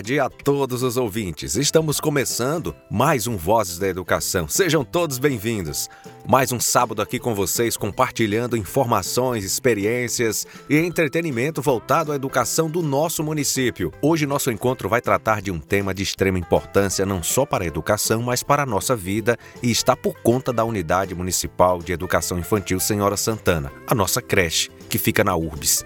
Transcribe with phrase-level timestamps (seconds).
[0.00, 1.56] tarde a todos os ouvintes.
[1.56, 4.48] Estamos começando mais um Vozes da Educação.
[4.48, 5.90] Sejam todos bem-vindos.
[6.26, 12.82] Mais um sábado aqui com vocês, compartilhando informações, experiências e entretenimento voltado à educação do
[12.82, 13.92] nosso município.
[14.00, 17.66] Hoje, nosso encontro vai tratar de um tema de extrema importância não só para a
[17.66, 22.38] educação, mas para a nossa vida e está por conta da Unidade Municipal de Educação
[22.38, 25.84] Infantil Senhora Santana, a nossa creche, que fica na URBS.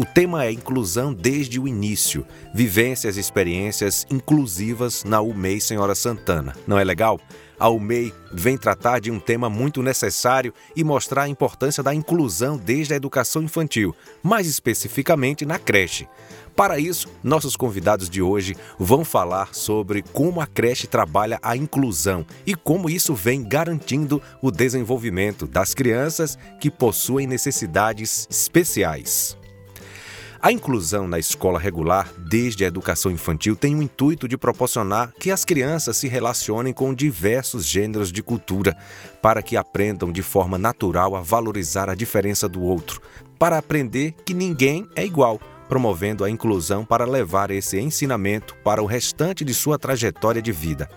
[0.00, 6.56] O tema é inclusão desde o início, vivências e experiências inclusivas na UMEI Senhora Santana.
[6.66, 7.20] Não é legal?
[7.58, 12.56] A UMEI vem tratar de um tema muito necessário e mostrar a importância da inclusão
[12.56, 16.08] desde a educação infantil, mais especificamente na creche.
[16.56, 22.24] Para isso, nossos convidados de hoje vão falar sobre como a creche trabalha a inclusão
[22.46, 29.38] e como isso vem garantindo o desenvolvimento das crianças que possuem necessidades especiais.
[30.42, 35.30] A inclusão na escola regular, desde a educação infantil, tem o intuito de proporcionar que
[35.30, 38.74] as crianças se relacionem com diversos gêneros de cultura,
[39.20, 43.02] para que aprendam de forma natural a valorizar a diferença do outro,
[43.38, 45.38] para aprender que ninguém é igual,
[45.68, 50.88] promovendo a inclusão para levar esse ensinamento para o restante de sua trajetória de vida.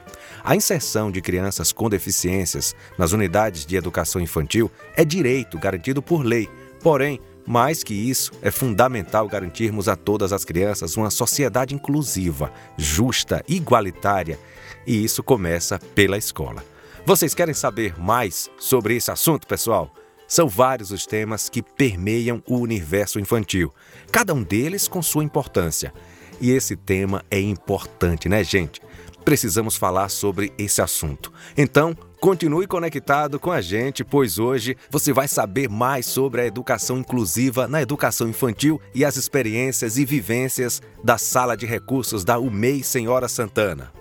[0.41, 6.23] A inserção de crianças com deficiências nas unidades de educação infantil é direito garantido por
[6.23, 6.49] lei,
[6.81, 13.43] porém, mais que isso, é fundamental garantirmos a todas as crianças uma sociedade inclusiva, justa,
[13.47, 14.39] igualitária,
[14.85, 16.63] e isso começa pela escola.
[17.05, 19.93] Vocês querem saber mais sobre esse assunto, pessoal?
[20.27, 23.73] São vários os temas que permeiam o universo infantil,
[24.11, 25.93] cada um deles com sua importância.
[26.39, 28.81] E esse tema é importante, né, gente?
[29.23, 31.31] Precisamos falar sobre esse assunto.
[31.57, 36.99] Então, Continue conectado com a gente, pois hoje você vai saber mais sobre a educação
[36.99, 42.81] inclusiva na educação infantil e as experiências e vivências da Sala de Recursos da UMEI
[42.81, 43.91] Senhora Santana.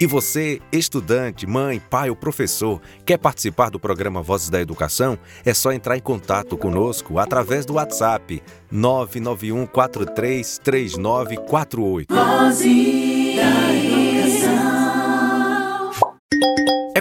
[0.00, 5.16] E você, estudante, mãe, pai ou professor, quer participar do programa Vozes da Educação?
[5.44, 12.12] É só entrar em contato conosco através do WhatsApp 991 433948.
[12.12, 13.87] Vozes da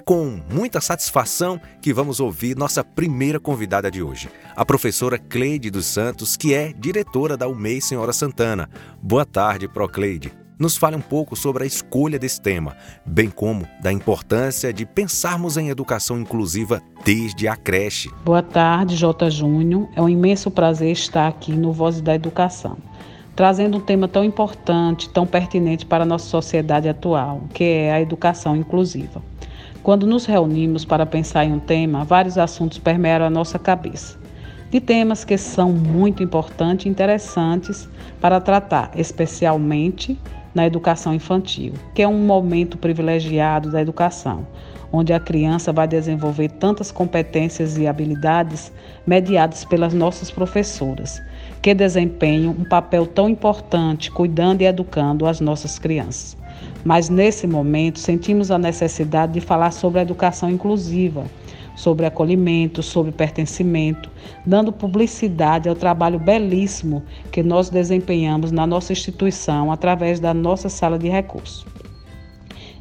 [0.07, 5.85] com muita satisfação que vamos ouvir nossa primeira convidada de hoje, a professora Cleide dos
[5.85, 8.69] Santos, que é diretora da UMEI Senhora Santana.
[9.01, 10.31] Boa tarde, Procleide.
[10.57, 15.57] Nos fale um pouco sobre a escolha desse tema, bem como da importância de pensarmos
[15.57, 18.09] em educação inclusiva desde a creche.
[18.23, 19.29] Boa tarde, J.
[19.29, 19.89] Júnior.
[19.93, 22.77] É um imenso prazer estar aqui no Voz da Educação,
[23.35, 27.99] trazendo um tema tão importante, tão pertinente para a nossa sociedade atual, que é a
[27.99, 29.21] educação inclusiva.
[29.87, 34.17] Quando nos reunimos para pensar em um tema, vários assuntos permeiam a nossa cabeça.
[34.69, 37.87] De temas que são muito importantes e interessantes
[38.19, 40.19] para tratar, especialmente
[40.53, 44.45] na educação infantil, que é um momento privilegiado da educação,
[44.91, 48.73] onde a criança vai desenvolver tantas competências e habilidades
[49.05, 51.21] mediadas pelas nossas professoras,
[51.61, 56.35] que desempenham um papel tão importante cuidando e educando as nossas crianças.
[56.83, 61.25] Mas nesse momento sentimos a necessidade de falar sobre a educação inclusiva,
[61.75, 64.09] sobre acolhimento, sobre pertencimento,
[64.45, 70.97] dando publicidade ao trabalho belíssimo que nós desempenhamos na nossa instituição através da nossa sala
[70.97, 71.65] de recursos.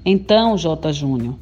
[0.04, 0.92] Então, J.
[0.92, 1.34] Júnior,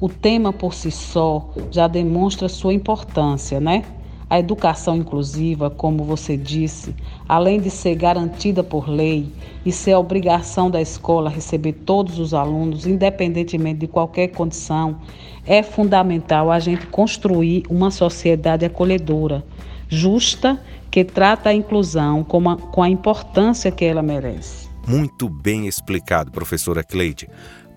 [0.00, 3.82] o tema por si só já demonstra sua importância, né?
[4.28, 6.94] A educação inclusiva, como você disse,
[7.30, 9.32] além de ser garantida por lei
[9.64, 14.98] e ser obrigação da escola receber todos os alunos, independentemente de qualquer condição,
[15.46, 19.44] é fundamental a gente construir uma sociedade acolhedora,
[19.88, 20.60] justa,
[20.90, 24.68] que trata a inclusão com a, com a importância que ela merece.
[24.88, 27.28] Muito bem explicado, professora Cleide.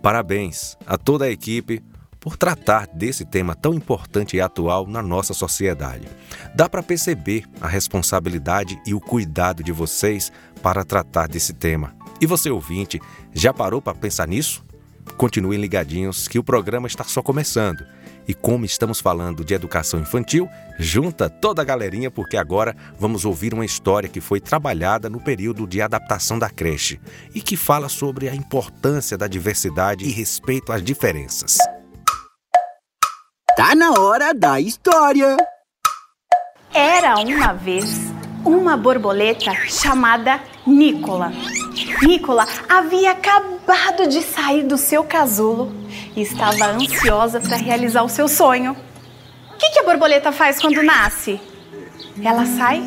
[0.02, 1.80] Parabéns a toda a equipe
[2.24, 6.08] por tratar desse tema tão importante e atual na nossa sociedade.
[6.56, 10.32] Dá para perceber a responsabilidade e o cuidado de vocês
[10.62, 11.94] para tratar desse tema.
[12.22, 12.98] E você, ouvinte,
[13.34, 14.64] já parou para pensar nisso?
[15.18, 17.86] Continuem ligadinhos que o programa está só começando.
[18.26, 20.48] E como estamos falando de educação infantil,
[20.80, 25.68] junta toda a galerinha porque agora vamos ouvir uma história que foi trabalhada no período
[25.68, 27.02] de adaptação da creche
[27.36, 31.58] e que fala sobre a importância da diversidade e respeito às diferenças.
[33.56, 35.38] Tá na hora da história.
[36.74, 37.86] Era uma vez
[38.44, 41.32] uma borboleta chamada Nicola.
[42.02, 45.72] Nicola havia acabado de sair do seu casulo
[46.16, 48.76] e estava ansiosa para realizar o seu sonho.
[49.54, 51.40] O que, que a borboleta faz quando nasce?
[52.24, 52.82] Ela sai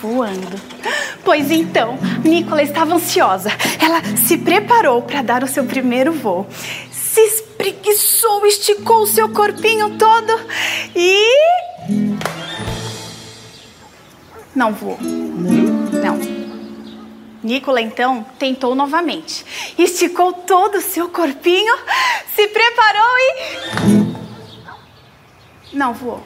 [0.00, 0.58] voando.
[1.22, 3.50] Pois então, Nicola estava ansiosa.
[3.78, 6.46] Ela se preparou para dar o seu primeiro voo.
[6.90, 10.32] Se espreguiçou, esticou o seu corpinho todo
[10.96, 11.24] e.
[14.54, 14.98] Não voou.
[15.00, 16.18] Não.
[17.42, 19.44] Nicola então tentou novamente.
[19.78, 21.74] Esticou todo o seu corpinho,
[22.34, 24.16] se preparou e.
[25.72, 26.22] Não voou.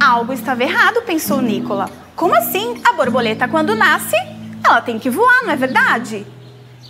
[0.00, 1.90] Algo estava errado, pensou Nicola.
[2.14, 2.80] Como assim?
[2.84, 4.16] A borboleta, quando nasce,
[4.64, 6.26] ela tem que voar, não é verdade?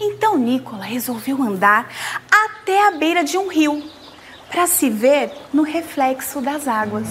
[0.00, 1.88] Então Nicola resolveu andar
[2.72, 3.82] até a beira de um rio
[4.48, 7.06] para se ver no reflexo das águas.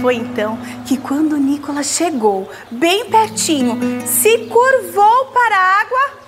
[0.00, 6.18] Foi então que, quando Nicolas chegou bem pertinho, se curvou para a água,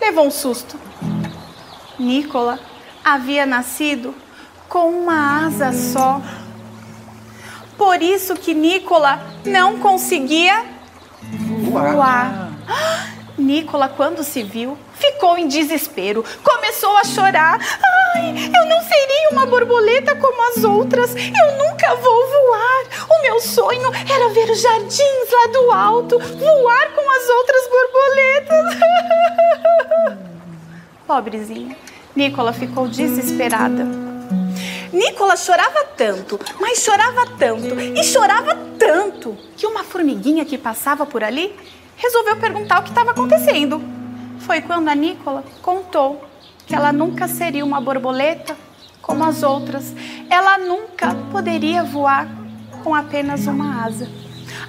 [0.00, 0.78] levou um susto.
[1.98, 2.58] Nicola
[3.02, 4.14] havia nascido
[4.68, 6.20] com uma asa só.
[7.78, 10.64] Por isso que Nicola não conseguia
[11.70, 11.92] voar.
[11.94, 12.52] voar.
[13.38, 17.58] Nicola, quando se viu, ficou em desespero, começou a chorar.
[18.14, 23.08] Ai, eu não seria uma borboleta como as outras, eu nunca vou voar.
[23.10, 28.76] O meu sonho era ver os jardins lá do alto, voar com as outras borboletas.
[31.06, 31.76] Pobrezinha,
[32.14, 33.84] Nicola ficou desesperada.
[34.92, 41.24] Nicola chorava tanto, mas chorava tanto e chorava tanto que uma formiguinha que passava por
[41.24, 41.56] ali
[41.96, 44.01] resolveu perguntar o que estava acontecendo.
[44.42, 46.24] Foi quando a Nicola contou
[46.66, 48.56] que ela nunca seria uma borboleta
[49.00, 49.94] como as outras.
[50.28, 52.28] Ela nunca poderia voar
[52.82, 54.08] com apenas uma asa.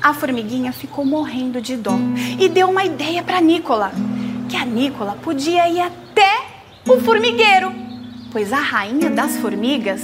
[0.02, 1.96] A formiguinha ficou morrendo de dó
[2.40, 3.92] e deu uma ideia para Nicola,
[4.50, 6.46] que a Nicola podia ir até
[6.88, 7.74] o formigueiro,
[8.32, 10.02] pois a rainha das formigas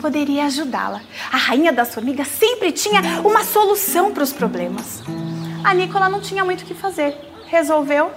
[0.00, 1.00] poderia ajudá-la.
[1.32, 5.02] A rainha das formigas sempre tinha uma solução para os problemas.
[5.64, 7.16] A Nicola não tinha muito o que fazer.
[7.46, 8.10] Resolveu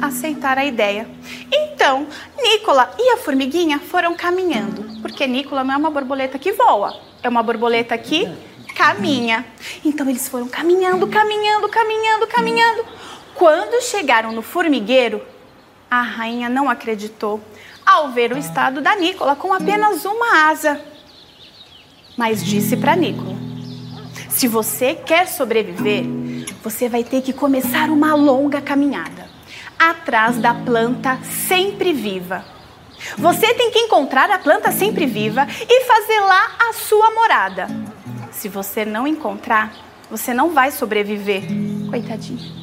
[0.00, 1.08] aceitar a ideia.
[1.52, 2.06] Então,
[2.40, 7.28] Nicola e a formiguinha foram caminhando, porque Nicola não é uma borboleta que voa, é
[7.28, 8.28] uma borboleta que
[8.74, 9.44] caminha.
[9.84, 12.84] Então eles foram caminhando, caminhando, caminhando, caminhando.
[13.34, 15.22] Quando chegaram no formigueiro,
[15.90, 17.40] a rainha não acreditou
[17.84, 20.80] ao ver o estado da Nicola com apenas uma asa.
[22.16, 23.36] Mas disse para Nicola:
[24.28, 26.04] Se você quer sobreviver,
[26.62, 29.29] você vai ter que começar uma longa caminhada
[29.80, 32.44] atrás da planta sempre viva.
[33.16, 37.66] Você tem que encontrar a planta sempre viva e fazer lá a sua morada.
[38.30, 39.72] Se você não encontrar,
[40.10, 41.42] você não vai sobreviver.
[41.88, 42.60] Coitadinho.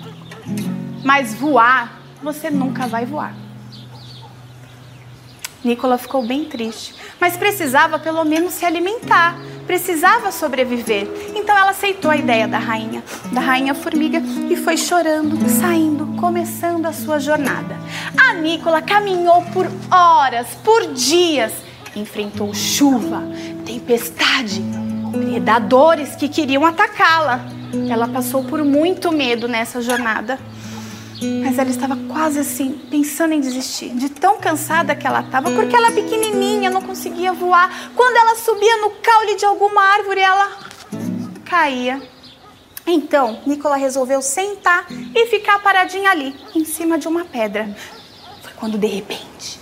[1.03, 3.46] Mas voar, você nunca vai voar.
[5.67, 9.37] Nicola ficou bem triste, mas precisava pelo menos se alimentar
[9.67, 11.07] precisava sobreviver.
[11.35, 14.19] Então ela aceitou a ideia da rainha, da rainha formiga
[14.49, 17.77] e foi chorando, saindo, começando a sua jornada.
[18.17, 21.51] A Nicola caminhou por horas, por dias,
[21.95, 23.21] enfrentou chuva,
[23.65, 24.63] tempestade,
[25.11, 27.45] predadores que queriam atacá-la.
[27.89, 30.39] Ela passou por muito medo nessa jornada.
[31.43, 35.75] Mas ela estava quase assim, pensando em desistir, de tão cansada que ela estava, porque
[35.75, 37.91] ela é pequenininha, não conseguia voar.
[37.95, 40.57] Quando ela subia no caule de alguma árvore, ela
[41.45, 42.01] caía.
[42.85, 47.75] Então, Nicola resolveu sentar e ficar paradinha ali, em cima de uma pedra.
[48.41, 49.59] Foi quando de repente,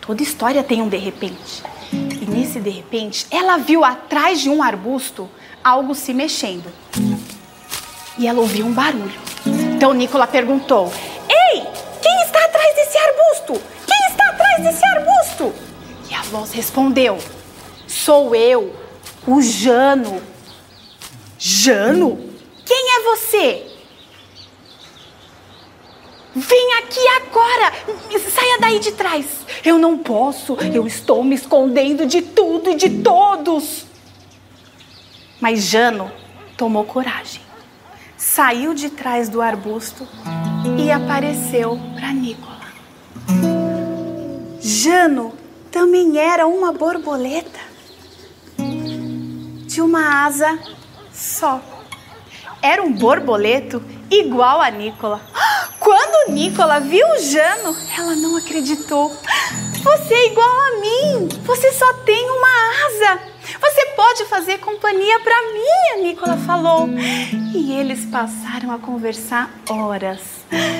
[0.00, 1.62] toda história tem um de repente.
[1.92, 5.28] E nesse de repente, ela viu atrás de um arbusto
[5.62, 6.72] algo se mexendo.
[8.16, 9.20] E ela ouviu um barulho.
[9.82, 10.92] Então Nicola perguntou:
[11.28, 11.66] Ei,
[12.00, 13.60] quem está atrás desse arbusto?
[13.84, 15.52] Quem está atrás desse arbusto?
[16.08, 17.18] E a voz respondeu:
[17.88, 18.76] Sou eu,
[19.26, 20.22] o Jano.
[21.36, 22.30] Jano?
[22.64, 23.66] Quem é você?
[26.32, 27.72] Vem aqui agora!
[28.30, 29.26] Saia daí de trás!
[29.64, 33.84] Eu não posso, eu estou me escondendo de tudo e de todos!
[35.40, 36.08] Mas Jano
[36.56, 37.42] tomou coragem
[38.34, 40.08] saiu de trás do arbusto
[40.78, 42.62] e apareceu para Nicola.
[44.58, 45.34] Jano
[45.70, 47.60] também era uma borboleta
[49.66, 50.58] de uma asa
[51.12, 51.60] só.
[52.62, 55.20] Era um borboleto igual a Nicola.
[55.78, 59.14] Quando Nicola viu Jano, ela não acreditou.
[59.82, 61.28] Você é igual a mim.
[61.44, 62.48] Você só tem uma
[62.86, 63.31] asa.
[63.60, 66.88] Você pode fazer companhia para mim, a Nicola falou.
[67.54, 70.20] E eles passaram a conversar horas.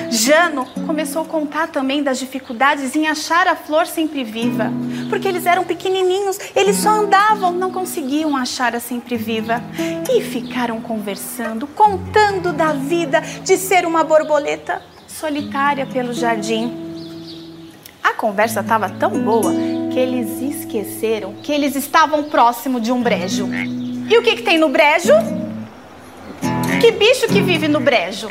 [0.09, 4.71] Jano começou a contar também das dificuldades em achar a flor sempre viva,
[5.09, 9.61] porque eles eram pequenininhos, eles só andavam, não conseguiam achar a sempre viva.
[10.11, 16.71] E ficaram conversando, contando da vida de ser uma borboleta solitária pelo jardim.
[18.03, 19.51] A conversa estava tão boa
[19.93, 23.47] que eles esqueceram que eles estavam próximo de um brejo.
[24.09, 25.13] E o que, que tem no brejo?
[26.81, 28.27] Que bicho que vive no brejo?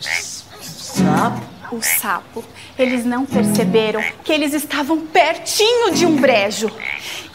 [0.00, 1.42] Sapo.
[1.72, 2.44] O sapo.
[2.78, 6.70] Eles não perceberam que eles estavam pertinho de um brejo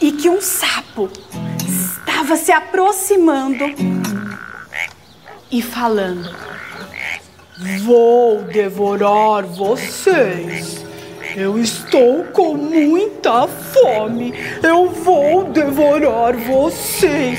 [0.00, 1.10] e que um sapo
[1.68, 3.66] estava se aproximando
[5.50, 6.34] e falando.
[7.84, 10.81] Vou devorar vocês.
[11.36, 14.34] Eu estou com muita fome.
[14.62, 17.38] Eu vou devorar vocês.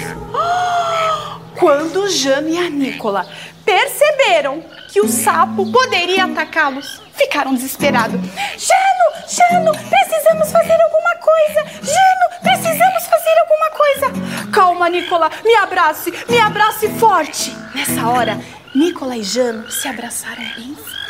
[1.60, 3.26] Quando Jano e a Nicola
[3.64, 8.20] perceberam que o sapo poderia atacá-los, ficaram desesperados.
[8.58, 11.64] Jano, Jano, precisamos fazer alguma coisa.
[11.84, 14.52] Jano, precisamos fazer alguma coisa.
[14.52, 17.56] Calma, Nicola, me abrace, me abrace forte.
[17.76, 18.40] Nessa hora,
[18.76, 21.03] Nicola e Jano se abraçaram bem forte.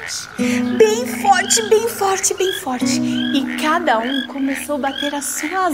[0.78, 3.02] Bem forte, bem forte, bem forte.
[3.02, 5.70] E cada um começou a bater a sua.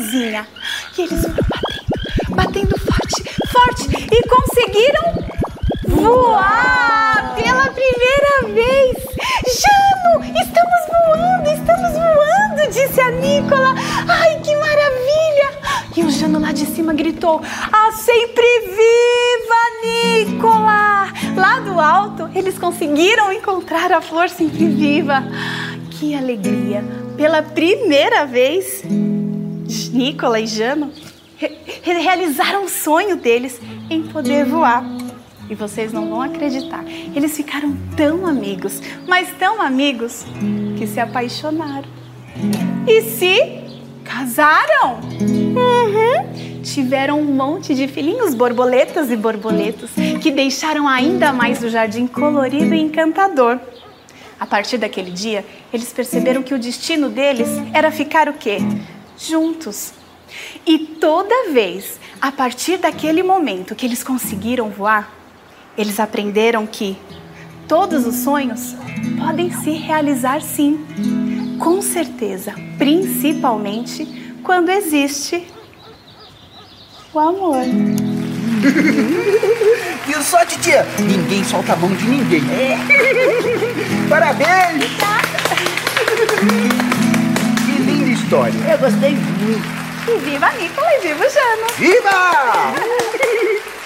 [0.98, 3.88] E eles foram batendo, batendo forte, forte.
[4.12, 5.30] E conseguiram
[5.88, 8.98] voar pela primeira vez.
[9.60, 13.76] Jano, estamos voando, estamos voando, disse a Nicola.
[14.08, 15.50] Ai, que maravilha!
[15.96, 17.42] E o Jano lá de cima gritou:
[17.72, 21.12] A sempre viva, Nicola!
[21.40, 25.24] Lá do alto, eles conseguiram encontrar a flor sempre viva.
[25.90, 26.84] Que alegria!
[27.16, 28.84] Pela primeira vez,
[29.94, 30.92] Nicola e Jano
[31.38, 33.58] re realizaram o sonho deles
[33.90, 34.84] em poder voar.
[35.50, 36.84] E vocês não vão acreditar.
[37.16, 40.26] Eles ficaram tão amigos, mas tão amigos,
[40.78, 41.88] que se apaixonaram.
[42.86, 43.59] E se
[44.10, 45.00] casaram.
[45.22, 46.62] Uhum.
[46.64, 52.74] Tiveram um monte de filhinhos, borboletas e borboletos, que deixaram ainda mais o jardim colorido
[52.74, 53.60] e encantador.
[54.40, 58.58] A partir daquele dia, eles perceberam que o destino deles era ficar o quê?
[59.18, 59.94] Juntos.
[60.66, 65.12] E toda vez, a partir daquele momento que eles conseguiram voar,
[65.78, 66.98] eles aprenderam que
[67.68, 68.76] todos os sonhos
[69.18, 70.86] podem se realizar sim,
[71.60, 74.06] com certeza, principalmente
[74.44, 75.46] quando existe
[77.14, 77.64] o amor.
[80.08, 80.86] Viu só, titia?
[81.00, 82.42] Ninguém solta a mão de ninguém.
[84.10, 84.86] Parabéns!
[87.66, 88.58] Que linda história.
[88.72, 89.80] Eu gostei muito.
[90.08, 91.68] E viva a Nicola e viva o Jano!
[91.78, 92.10] Viva!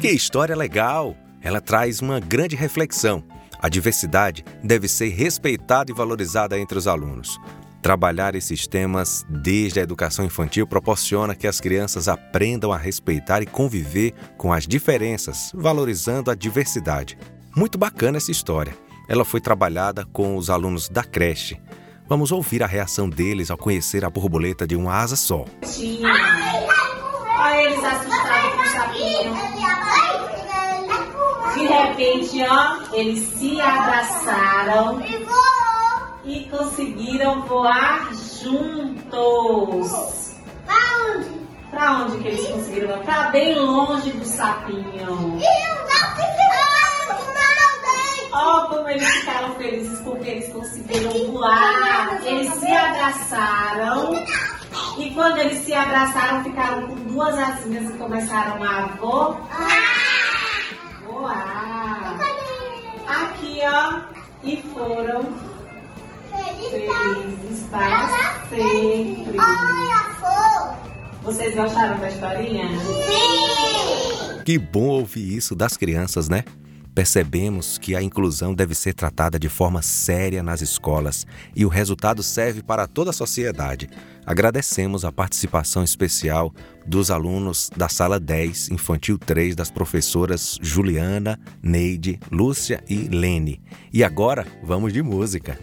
[0.00, 1.16] Que história legal!
[1.42, 3.24] Ela traz uma grande reflexão.
[3.60, 7.38] A diversidade deve ser respeitada e valorizada entre os alunos.
[7.82, 13.46] Trabalhar esses temas desde a educação infantil proporciona que as crianças aprendam a respeitar e
[13.46, 17.16] conviver com as diferenças, valorizando a diversidade.
[17.56, 18.76] Muito bacana essa história.
[19.08, 21.60] Ela foi trabalhada com os alunos da creche.
[22.08, 25.44] Vamos ouvir a reação deles ao conhecer a borboleta de uma asa só.
[27.40, 30.07] Olha eles assustados com o sapinho.
[31.54, 35.00] De repente, ó, eles se abraçaram
[36.24, 38.10] e conseguiram voar
[38.42, 39.90] juntos.
[40.66, 40.76] Pra
[41.06, 41.30] onde?
[41.70, 43.00] Pra onde que eles conseguiram voar?
[43.00, 45.38] Pra bem longe do sapinho.
[48.32, 52.20] Ó, como eles ficaram felizes porque eles conseguiram voar.
[52.24, 54.14] Eles se abraçaram.
[54.98, 59.40] E quando eles se abraçaram, ficaram com duas asinhas e começaram a voar.
[61.08, 62.18] Voar.
[63.06, 64.00] Aqui, ó.
[64.44, 65.24] E foram
[66.60, 68.08] felizes para
[68.48, 69.36] sempre.
[71.22, 72.68] Vocês gostaram da historinha?
[74.44, 76.44] Que bom ouvir isso das crianças, né?
[76.98, 81.24] Percebemos que a inclusão deve ser tratada de forma séria nas escolas
[81.54, 83.88] e o resultado serve para toda a sociedade.
[84.26, 86.52] Agradecemos a participação especial
[86.84, 93.62] dos alunos da Sala 10, Infantil 3, das professoras Juliana, Neide, Lúcia e Lene.
[93.92, 95.56] E agora, vamos de música.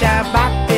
[0.00, 0.69] Shabbat.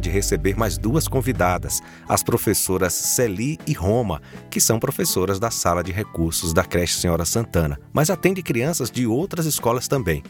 [0.00, 5.84] De receber mais duas convidadas, as professoras Celi e Roma, que são professoras da sala
[5.84, 10.22] de recursos da creche Senhora Santana, mas atende crianças de outras escolas também.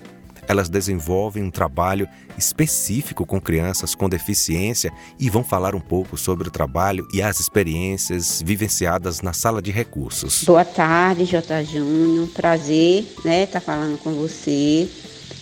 [0.48, 6.48] Elas desenvolvem um trabalho específico com crianças com deficiência e vão falar um pouco sobre
[6.48, 10.42] o trabalho e as experiências vivenciadas na sala de recursos.
[10.42, 11.64] Boa tarde, J.
[11.64, 12.26] Júnior.
[12.28, 14.88] Prazer, né, estar falando com você.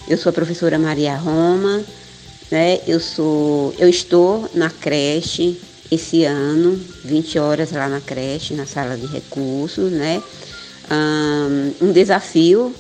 [0.07, 1.83] Eu sou a professora Maria Roma,
[2.51, 2.81] né?
[2.87, 8.97] Eu sou, eu estou na creche esse ano, 20 horas lá na creche, na sala
[8.97, 10.23] de recursos, né?
[11.81, 12.75] Um desafio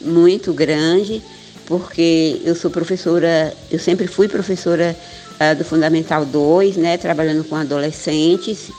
[0.00, 1.22] muito grande,
[1.66, 4.96] porque eu sou professora, eu sempre fui professora
[5.38, 8.70] ah, do Fundamental 2, né, trabalhando com adolescentes.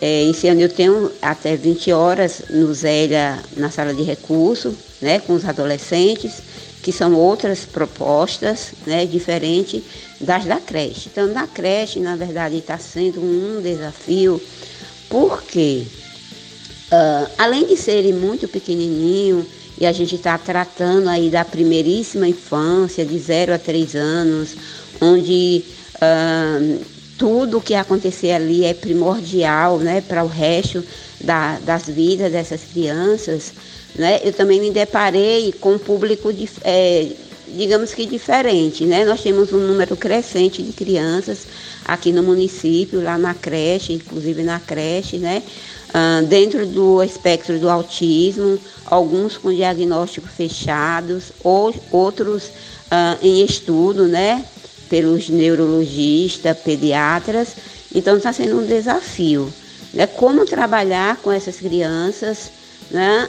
[0.00, 5.20] É, esse ano eu tenho até 20 horas no Zélia, na sala de recurso, né,
[5.20, 6.42] com os adolescentes,
[6.82, 9.84] que são outras propostas, né, diferente
[10.20, 11.08] das da creche.
[11.10, 14.42] Então, na creche, na verdade, está sendo um desafio,
[15.08, 15.86] porque
[16.90, 19.46] ah, além de serem muito pequenininho
[19.80, 24.56] e a gente está tratando aí da primeiríssima infância, de 0 a 3 anos,
[25.00, 25.64] onde
[26.00, 26.58] ah,
[27.16, 30.84] tudo que acontecer ali é primordial né, para o resto
[31.20, 33.54] da- das vidas dessas crianças,
[33.94, 34.20] né?
[34.24, 37.08] eu também me deparei com um público, dif- eh,
[37.48, 38.84] digamos que diferente.
[38.84, 39.04] Né?
[39.04, 41.46] Nós temos um número crescente de crianças
[41.84, 45.42] aqui no município, lá na creche, inclusive na creche, né?
[45.94, 52.50] Ah, dentro do espectro do autismo, alguns com diagnóstico fechados, ou, outros
[52.90, 54.44] ah, em estudo, né?
[54.88, 57.56] Pelos neurologistas, pediatras.
[57.94, 59.52] Então está sendo um desafio.
[59.92, 60.06] Né?
[60.06, 62.50] Como trabalhar com essas crianças
[62.92, 63.28] né?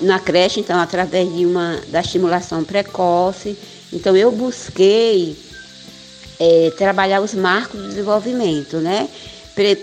[0.00, 3.56] Na creche, então, através de uma da estimulação precoce.
[3.92, 5.36] Então eu busquei
[6.40, 9.08] é, trabalhar os marcos do desenvolvimento, né?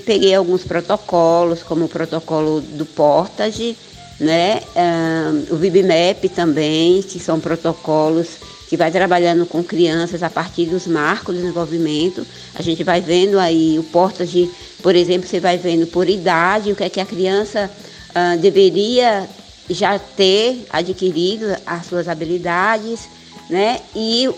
[0.05, 3.75] Peguei alguns protocolos, como o protocolo do Portage,
[4.19, 4.61] né?
[4.75, 8.37] Ah, o VibMap também, que são protocolos
[8.69, 12.25] que vai trabalhando com crianças a partir dos marcos de desenvolvimento.
[12.55, 14.49] A gente vai vendo aí o porta de,
[14.81, 17.69] por exemplo, você vai vendo por idade o que é que a criança
[18.15, 19.27] uh, deveria
[19.69, 23.07] já ter adquirido as suas habilidades,
[23.49, 23.81] né?
[23.95, 24.29] E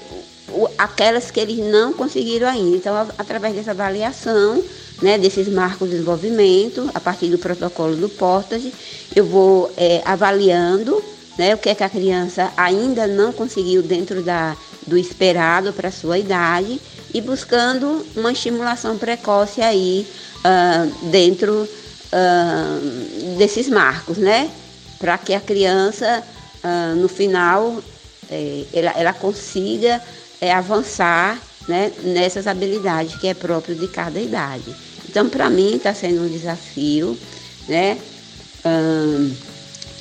[0.49, 2.77] o, aquelas que eles não conseguiram ainda.
[2.77, 4.63] Então, através dessa avaliação,
[5.01, 8.73] né, desses marcos de desenvolvimento, a partir do protocolo do Portage,
[9.15, 11.03] eu vou é, avaliando
[11.37, 14.55] né, o que é que a criança ainda não conseguiu dentro da,
[14.87, 16.79] do esperado para a sua idade
[17.13, 20.07] e buscando uma estimulação precoce aí
[20.39, 21.67] uh, dentro
[22.13, 24.49] uh, desses marcos, né?
[24.99, 26.23] Para que a criança,
[26.63, 27.81] uh, no final,
[28.29, 30.01] é, ela, ela consiga
[30.41, 34.75] é, avançar né, nessas habilidades que é próprio de cada idade.
[35.09, 37.17] Então, para mim, está sendo um desafio,
[37.67, 37.97] né?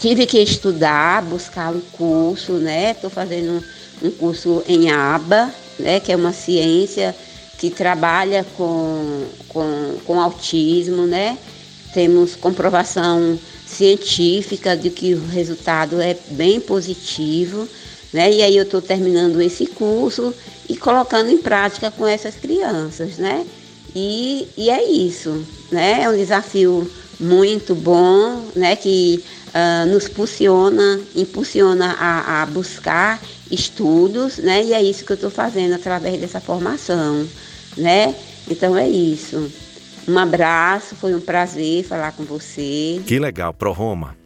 [0.01, 2.91] tive que estudar, buscar um curso, né?
[2.91, 3.63] Estou fazendo
[4.03, 6.01] um curso em ABA, né?
[6.01, 7.15] Que é uma ciência
[7.59, 11.39] que trabalha com, com, com autismo, né?
[11.97, 17.67] Temos comprovação científica de que o resultado é bem positivo,
[18.13, 18.31] né?
[18.31, 20.35] E aí eu estou terminando esse curso
[20.69, 23.47] e colocando em prática com essas crianças, né?
[23.95, 26.03] E, e é isso, né?
[26.03, 26.87] É um desafio
[27.19, 28.77] muito bom, né?
[28.77, 34.63] Que uh, nos impulsiona, impulsiona a, a, buscar estudos, né?
[34.65, 37.27] E é isso que eu estou fazendo através dessa formação,
[37.75, 38.15] né?
[38.51, 39.51] Então é isso.
[40.09, 43.03] Um abraço, foi um prazer falar com você.
[43.07, 44.17] Que legal, Pro Roma.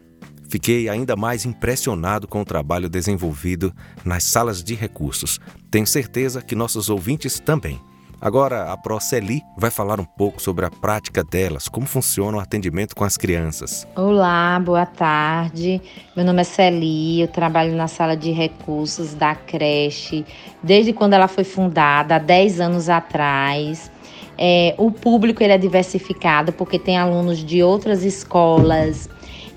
[0.47, 5.39] Fiquei ainda mais impressionado com o trabalho desenvolvido nas salas de recursos.
[5.71, 7.79] Tenho certeza que nossos ouvintes também.
[8.21, 12.95] Agora, a Proceli vai falar um pouco sobre a prática delas, como funciona o atendimento
[12.95, 13.87] com as crianças.
[13.95, 15.81] Olá, boa tarde.
[16.15, 20.23] Meu nome é Celi, eu trabalho na sala de recursos da creche
[20.61, 23.89] desde quando ela foi fundada, há 10 anos atrás.
[24.37, 29.09] É, o público ele é diversificado porque tem alunos de outras escolas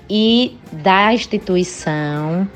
[0.09, 2.47] e da instituição.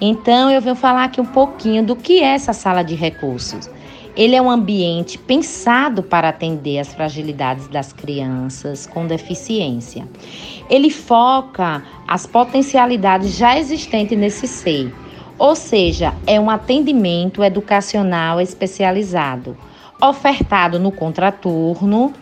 [0.00, 3.68] Então, eu venho falar aqui um pouquinho do que é essa sala de recursos.
[4.16, 10.08] Ele é um ambiente pensado para atender as fragilidades das crianças com deficiência.
[10.68, 14.92] Ele foca as potencialidades já existentes nesse ser,
[15.38, 19.56] ou seja, é um atendimento educacional especializado,
[20.00, 22.12] ofertado no contraturno,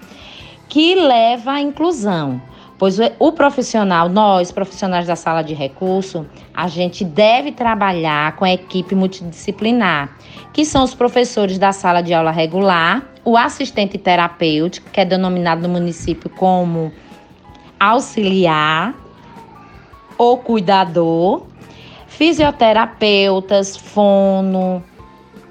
[0.69, 2.41] que leva à inclusão.
[2.79, 8.53] Pois o profissional, nós, profissionais da sala de recurso, a gente deve trabalhar com a
[8.53, 10.15] equipe multidisciplinar,
[10.53, 15.63] que são os professores da sala de aula regular, o assistente terapêutico, que é denominado
[15.63, 16.93] no município como
[17.81, 18.95] auxiliar
[20.19, 21.47] ou cuidador,
[22.07, 24.83] fisioterapeutas, fono,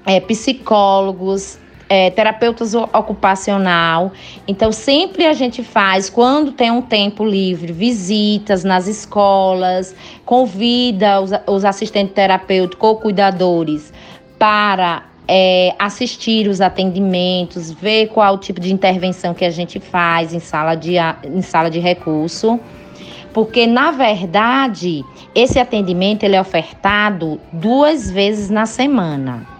[0.04, 4.12] é, psicólogos, é, terapeutas ocupacional.
[4.46, 9.94] Então, sempre a gente faz, quando tem um tempo livre, visitas nas escolas,
[10.24, 13.92] convida os, os assistentes terapêuticos ou cuidadores
[14.38, 20.32] para é, assistir os atendimentos, ver qual o tipo de intervenção que a gente faz
[20.32, 20.94] em sala de,
[21.24, 22.58] em sala de recurso.
[23.32, 29.55] Porque, na verdade, esse atendimento ele é ofertado duas vezes na semana.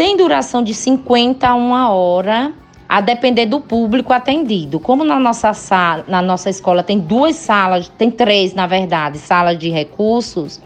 [0.00, 2.54] Tem duração de 50 a uma hora,
[2.88, 4.80] a depender do público atendido.
[4.80, 9.58] Como na nossa sala, na nossa escola tem duas salas, tem três, na verdade, salas
[9.58, 10.58] de recursos,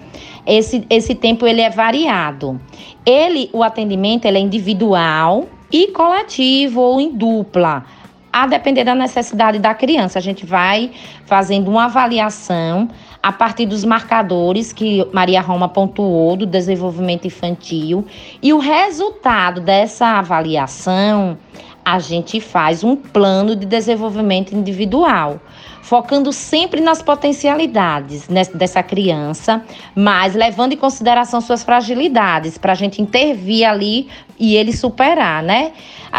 [0.46, 2.60] esse, esse tempo ele é variado.
[3.04, 7.84] Ele, o atendimento, ele é individual e coletivo ou em dupla
[8.32, 10.16] a depender da necessidade da criança.
[10.18, 10.92] A gente vai
[11.26, 12.88] fazendo uma avaliação
[13.24, 18.04] a partir dos marcadores que Maria Roma pontuou do desenvolvimento infantil.
[18.42, 21.38] E o resultado dessa avaliação
[21.82, 25.40] a gente faz um plano de desenvolvimento individual,
[25.80, 29.62] focando sempre nas potencialidades dessa criança,
[29.94, 35.72] mas levando em consideração suas fragilidades, para a gente intervir ali e ele superar, né?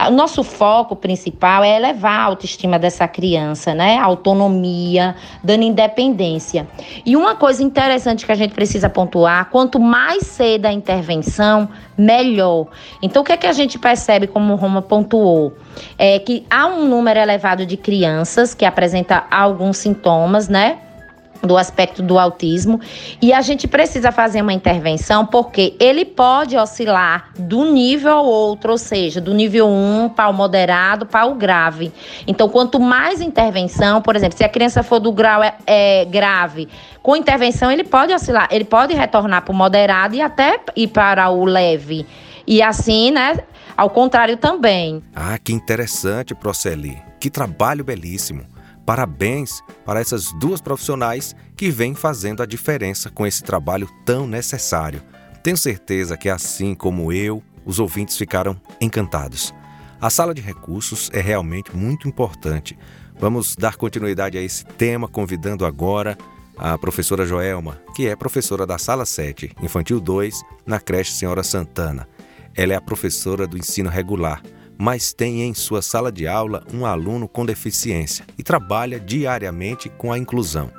[0.08, 3.98] O nosso foco principal é elevar a autoestima dessa criança, né?
[3.98, 6.68] Autonomia, dando independência.
[7.06, 12.68] E uma coisa interessante que a gente precisa pontuar: quanto mais cedo a intervenção, melhor.
[13.02, 15.54] Então, o que é que a gente percebe, como o Roma pontuou?
[15.98, 20.80] É que há um número elevado de crianças que apresenta alguns sintomas, né?
[21.46, 22.80] Do aspecto do autismo
[23.22, 28.72] e a gente precisa fazer uma intervenção porque ele pode oscilar do nível ao outro,
[28.72, 31.92] ou seja, do nível 1 para o moderado para o grave.
[32.28, 36.68] Então, quanto mais intervenção, por exemplo, se a criança for do grau é, é grave,
[37.02, 41.30] com intervenção ele pode oscilar, ele pode retornar para o moderado e até ir para
[41.30, 42.06] o leve.
[42.48, 43.38] E assim, né,
[43.76, 45.04] ao contrário também.
[45.16, 46.98] Ah, que interessante, Proceli.
[47.20, 48.55] Que trabalho belíssimo.
[48.86, 55.02] Parabéns para essas duas profissionais que vêm fazendo a diferença com esse trabalho tão necessário.
[55.42, 59.54] Tenho certeza que, assim como eu, os ouvintes ficaram encantados.
[60.00, 62.78] A sala de recursos é realmente muito importante.
[63.18, 66.18] Vamos dar continuidade a esse tema, convidando agora
[66.58, 72.08] a professora Joelma, que é professora da Sala 7, Infantil 2, na creche Senhora Santana.
[72.54, 74.42] Ela é a professora do ensino regular
[74.78, 80.12] mas tem em sua sala de aula um aluno com deficiência e trabalha diariamente com
[80.12, 80.72] a inclusão.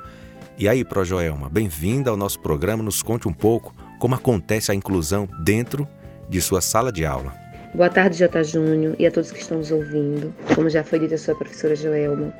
[0.57, 2.83] E aí, Projoelma, bem-vinda ao nosso programa.
[2.83, 5.87] Nos conte um pouco como acontece a inclusão dentro
[6.29, 7.33] de sua sala de aula.
[7.73, 10.33] Boa tarde, Jota Júnior, e a todos que estão nos ouvindo.
[10.55, 12.33] Como já foi dito, eu sou a professora Joelma.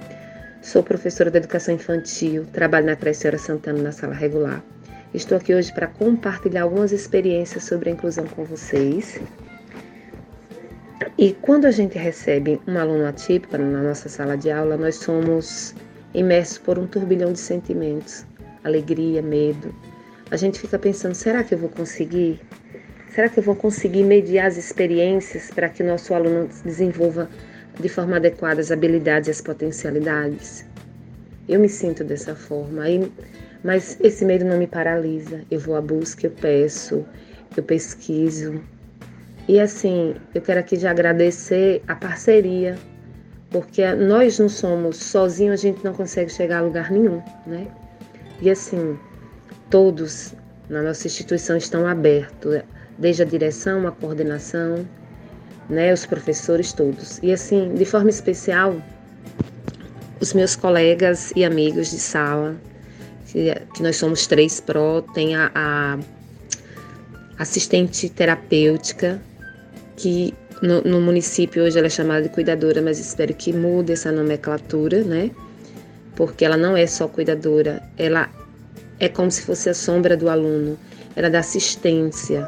[0.61, 4.63] Sou professora de educação infantil, trabalho na Creche Senhora Santana na sala regular.
[5.13, 9.19] Estou aqui hoje para compartilhar algumas experiências sobre a inclusão com vocês
[11.17, 15.75] e quando a gente recebe um aluno atípico na nossa sala de aula, nós somos
[16.13, 18.25] imersos por um turbilhão de sentimentos,
[18.63, 19.73] alegria, medo.
[20.31, 22.39] A gente fica pensando: será que eu vou conseguir?
[23.09, 27.29] Será que eu vou conseguir mediar as experiências para que o nosso aluno desenvolva
[27.79, 30.65] de forma adequada as habilidades e as potencialidades?
[31.47, 32.83] Eu me sinto dessa forma,
[33.63, 35.41] mas esse medo não me paralisa.
[35.49, 37.05] Eu vou à busca, eu peço,
[37.55, 38.61] eu pesquiso,
[39.47, 42.77] e assim, eu quero aqui já agradecer a parceria,
[43.49, 47.67] porque nós não somos sozinhos, a gente não consegue chegar a lugar nenhum, né?
[48.41, 48.99] E assim,
[49.69, 50.33] todos
[50.69, 52.61] na nossa instituição estão abertos,
[52.97, 54.85] desde a direção, a coordenação,
[55.69, 57.19] né, os professores todos.
[57.23, 58.75] E assim, de forma especial,
[60.19, 62.55] os meus colegas e amigos de sala,
[63.27, 65.99] que, que nós somos três pró, tem a, a
[67.37, 69.21] assistente terapêutica,
[69.97, 74.11] que no, no, município hoje ela é chamada de cuidadora, mas espero que mude essa
[74.11, 75.31] nomenclatura, né?
[76.15, 78.29] Porque ela não é só cuidadora, ela
[78.99, 80.77] é como se fosse a sombra do aluno,
[81.15, 82.47] ela dá assistência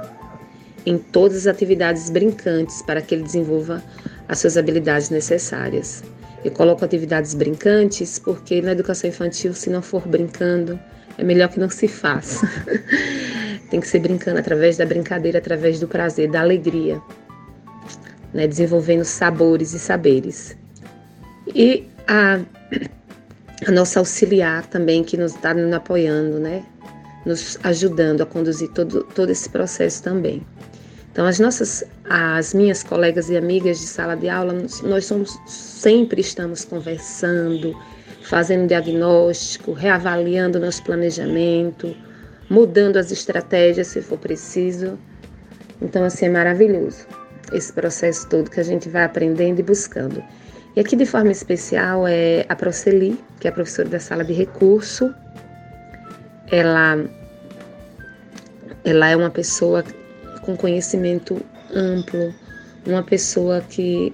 [0.85, 3.83] em todas as atividades brincantes para que ele desenvolva
[4.27, 6.03] as suas habilidades necessárias.
[6.45, 10.79] Eu coloco atividades brincantes porque na educação infantil, se não for brincando,
[11.17, 12.47] é melhor que não se faça.
[13.69, 16.99] Tem que ser brincando através da brincadeira, através do prazer, da alegria
[18.33, 20.57] né, desenvolvendo sabores e saberes.
[21.55, 22.39] E a,
[23.67, 26.63] a nossa auxiliar também, que nos está nos apoiando, né,
[27.25, 30.45] nos ajudando a conduzir todo, todo esse processo também.
[31.11, 36.21] Então, as nossas, as minhas colegas e amigas de sala de aula, nós somos, sempre
[36.21, 37.75] estamos conversando,
[38.23, 41.95] fazendo diagnóstico, reavaliando nosso planejamento,
[42.49, 44.99] mudando as estratégias se for preciso.
[45.81, 47.07] Então, assim, é maravilhoso
[47.51, 50.23] esse processo todo que a gente vai aprendendo e buscando.
[50.75, 54.33] E aqui de forma especial é a Proceli, que é a professora da sala de
[54.33, 55.13] recurso.
[56.51, 57.03] Ela,
[58.83, 59.83] ela é uma pessoa
[60.41, 61.41] com conhecimento
[61.73, 62.33] amplo,
[62.85, 64.13] uma pessoa que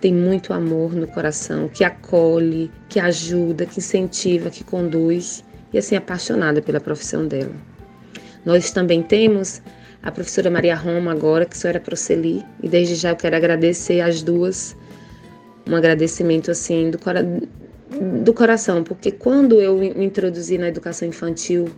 [0.00, 5.94] tem muito amor no coração, que acolhe, que ajuda, que incentiva, que conduz e assim
[5.94, 7.52] apaixonada pela profissão dela.
[8.44, 9.60] Nós também temos
[10.02, 14.00] a professora Maria Roma agora, que só era Proceli, e desde já eu quero agradecer
[14.00, 14.76] as duas,
[15.68, 17.22] um agradecimento assim do, cora
[18.22, 21.68] do coração, porque quando eu me introduzi na educação infantil,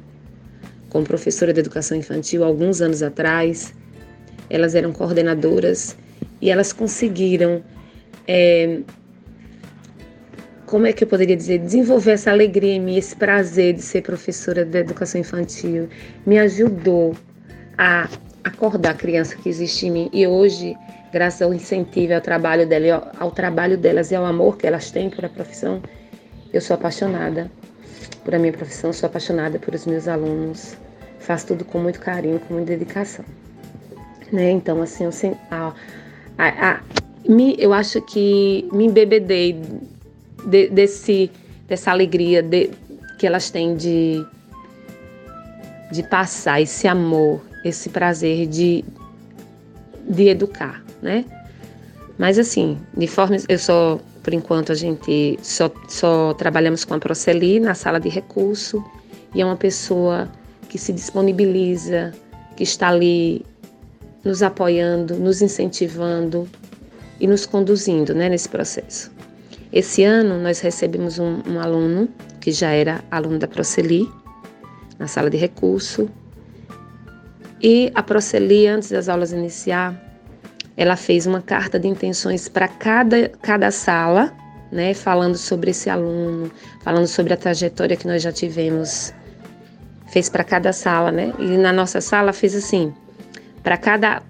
[0.88, 3.74] como professora de educação infantil, alguns anos atrás,
[4.48, 5.96] elas eram coordenadoras
[6.40, 7.62] e elas conseguiram,
[8.28, 8.80] é,
[10.66, 14.02] como é que eu poderia dizer, desenvolver essa alegria em mim, esse prazer de ser
[14.02, 15.88] professora de educação infantil,
[16.24, 17.16] me ajudou
[17.76, 18.08] a
[18.44, 20.10] acordar a criança que existe em mim.
[20.12, 20.76] E hoje,
[21.12, 25.10] graças ao incentivo, ao trabalho dela, ao trabalho delas e ao amor que elas têm
[25.10, 25.82] por a profissão,
[26.52, 27.50] eu sou apaixonada
[28.24, 30.76] por a minha profissão, sou apaixonada por os meus alunos.
[31.18, 33.24] Faço tudo com muito carinho, com muita dedicação.
[34.32, 34.50] Né?
[34.50, 35.10] Então, assim, eu,
[35.50, 35.72] a,
[36.38, 36.80] a, a,
[37.28, 39.60] me, eu acho que me embebedei
[40.44, 41.30] de, desse,
[41.68, 42.70] dessa alegria de,
[43.18, 44.24] que elas têm de,
[45.92, 48.84] de passar esse amor, esse prazer de,
[50.08, 51.24] de educar, né?
[52.18, 56.98] Mas assim, de forma eu sou por enquanto a gente só, só trabalhamos com a
[56.98, 58.84] Proceli na sala de recurso
[59.34, 60.28] e é uma pessoa
[60.68, 62.12] que se disponibiliza,
[62.56, 63.44] que está ali
[64.24, 66.48] nos apoiando, nos incentivando
[67.18, 69.10] e nos conduzindo né, nesse processo.
[69.72, 72.08] Esse ano nós recebemos um, um aluno
[72.40, 74.08] que já era aluno da Proceli,
[74.98, 76.08] na sala de recurso,
[77.62, 79.94] e a Proceli, antes das aulas iniciar,
[80.76, 84.32] ela fez uma carta de intenções para cada, cada sala,
[84.70, 86.50] né, falando sobre esse aluno,
[86.82, 89.14] falando sobre a trajetória que nós já tivemos.
[90.10, 91.32] Fez para cada sala, né?
[91.38, 92.92] E na nossa sala fez assim:
[93.62, 94.22] para cada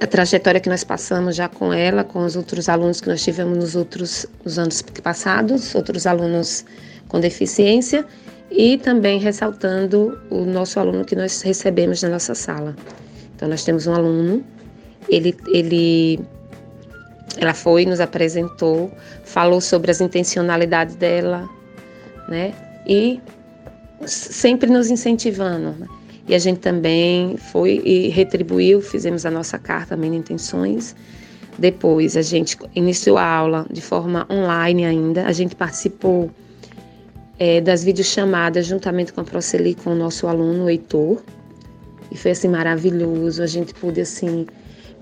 [0.00, 3.56] a trajetória que nós passamos já com ela, com os outros alunos que nós tivemos
[3.56, 6.64] nos outros nos anos passados, outros alunos
[7.08, 8.06] com deficiência,
[8.50, 12.74] e também ressaltando o nosso aluno que nós recebemos na nossa sala.
[13.34, 14.44] Então nós temos um aluno,
[15.08, 16.20] ele, ele
[17.38, 18.90] ela foi, nos apresentou,
[19.24, 21.48] falou sobre as intencionalidades dela,
[22.28, 22.52] né?
[22.86, 23.20] E
[24.06, 25.70] sempre nos incentivando.
[25.78, 25.86] Né?
[26.28, 30.94] E a gente também foi e retribuiu, fizemos a nossa carta de intenções.
[31.58, 35.26] Depois a gente iniciou a aula de forma online ainda.
[35.26, 36.30] A gente participou
[37.40, 41.22] é, das videochamadas juntamente com a Proceli, com o nosso aluno Heitor.
[42.12, 43.42] E foi assim maravilhoso.
[43.42, 44.46] A gente pôde assim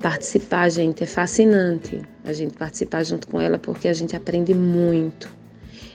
[0.00, 1.02] participar, gente.
[1.02, 5.28] É fascinante a gente participar junto com ela porque a gente aprende muito.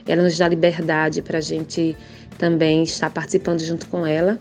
[0.06, 1.96] Ela nos dá liberdade para a gente
[2.36, 4.38] também estar participando junto com ela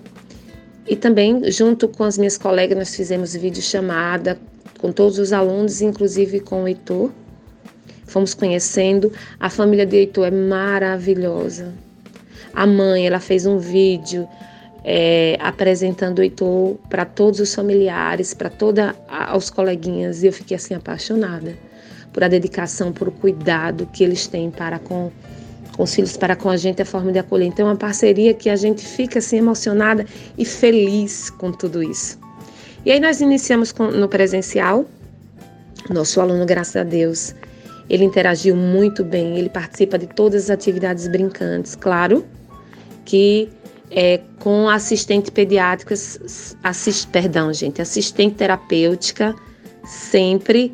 [0.85, 4.37] e também, junto com as minhas colegas, nós fizemos videochamada
[4.77, 7.09] com todos os alunos, inclusive com o Heitor.
[8.05, 9.09] Fomos conhecendo.
[9.39, 11.73] A família de Heitor é maravilhosa.
[12.53, 14.27] A mãe, ela fez um vídeo
[14.83, 18.83] é, apresentando o Heitor para todos os familiares, para todos
[19.35, 21.57] os coleguinhas, e eu fiquei assim apaixonada
[22.11, 25.11] por a dedicação, por o cuidado que eles têm para com
[25.75, 27.47] com os filhos para com a gente é forma de acolher.
[27.47, 30.05] Então é uma parceria que a gente fica assim emocionada
[30.37, 32.19] e feliz com tudo isso.
[32.85, 34.85] E aí nós iniciamos com, no presencial.
[35.89, 37.33] Nosso aluno, graças a Deus,
[37.89, 42.23] ele interagiu muito bem, ele participa de todas as atividades brincantes, claro
[43.05, 43.49] que
[43.91, 45.93] é, com assistente pediátrica,
[46.63, 49.35] assist, perdão, gente, assistente terapêutica,
[49.85, 50.73] sempre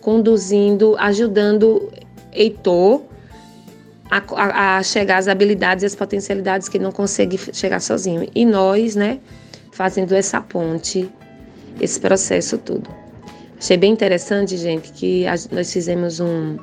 [0.00, 1.90] conduzindo, ajudando
[2.32, 3.02] Heitor
[4.10, 8.28] a, a, chegar às habilidades e às potencialidades que ele não consegue chegar sozinho.
[8.34, 9.20] E nós, né,
[9.72, 11.10] fazendo essa ponte,
[11.80, 12.90] esse processo tudo.
[13.58, 16.56] Achei bem interessante, gente, que a, nós fizemos um,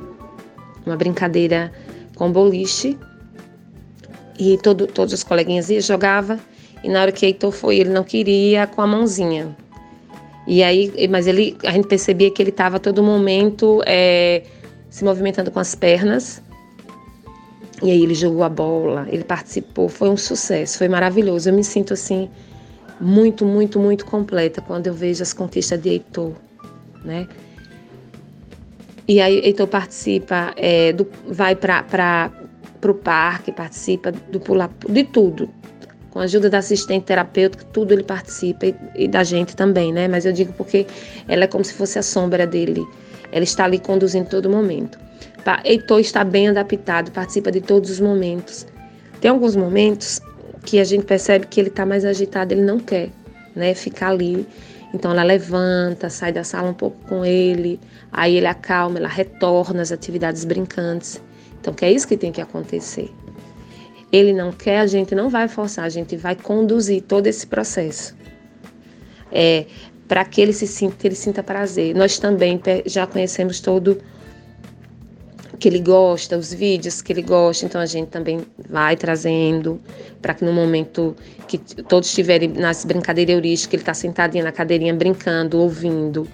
[0.85, 1.71] uma brincadeira
[2.15, 2.97] com boliche
[4.37, 6.39] e todo, todos os coleguinhas iam, jogava
[6.83, 9.55] e na hora que Heitor foi, ele não queria com a mãozinha.
[10.45, 14.43] E aí, mas ele, a gente percebia que ele estava todo momento é,
[14.89, 16.41] se movimentando com as pernas
[17.81, 21.49] e aí ele jogou a bola, ele participou, foi um sucesso, foi maravilhoso.
[21.49, 22.29] Eu me sinto assim
[22.99, 26.33] muito, muito, muito completa quando eu vejo as conquistas de Heitor,
[27.03, 27.27] né?
[29.07, 32.31] E aí Heitor participa, é, do, vai para
[32.83, 35.49] o parque, participa do pular, de tudo.
[36.11, 40.07] Com a ajuda da assistente terapêutica, tudo ele participa e, e da gente também, né?
[40.07, 40.87] Mas eu digo porque
[41.27, 42.85] ela é como se fosse a sombra dele.
[43.31, 44.97] Ela está ali conduzindo todo momento.
[45.63, 48.65] Heitor está bem adaptado, participa de todos os momentos.
[49.21, 50.19] Tem alguns momentos
[50.65, 53.09] que a gente percebe que ele está mais agitado, ele não quer
[53.55, 54.45] né, ficar ali.
[54.93, 57.79] Então ela levanta, sai da sala um pouco com ele,
[58.11, 61.21] aí ele acalma, ela retorna às atividades brincantes.
[61.67, 63.13] Então que é isso que tem que acontecer.
[64.09, 68.15] Ele não quer, a gente não vai forçar, a gente vai conduzir todo esse processo.
[69.29, 69.65] É,
[70.07, 71.93] para que ele se sinta, ele sinta prazer.
[71.93, 74.01] Nós também já conhecemos todo
[75.59, 79.77] que ele gosta, os vídeos que ele gosta, então a gente também vai trazendo
[80.21, 81.17] para que no momento
[81.49, 86.25] que todos estiverem nas brincadeiras heurísticas, ele está sentadinho na cadeirinha brincando, ouvindo.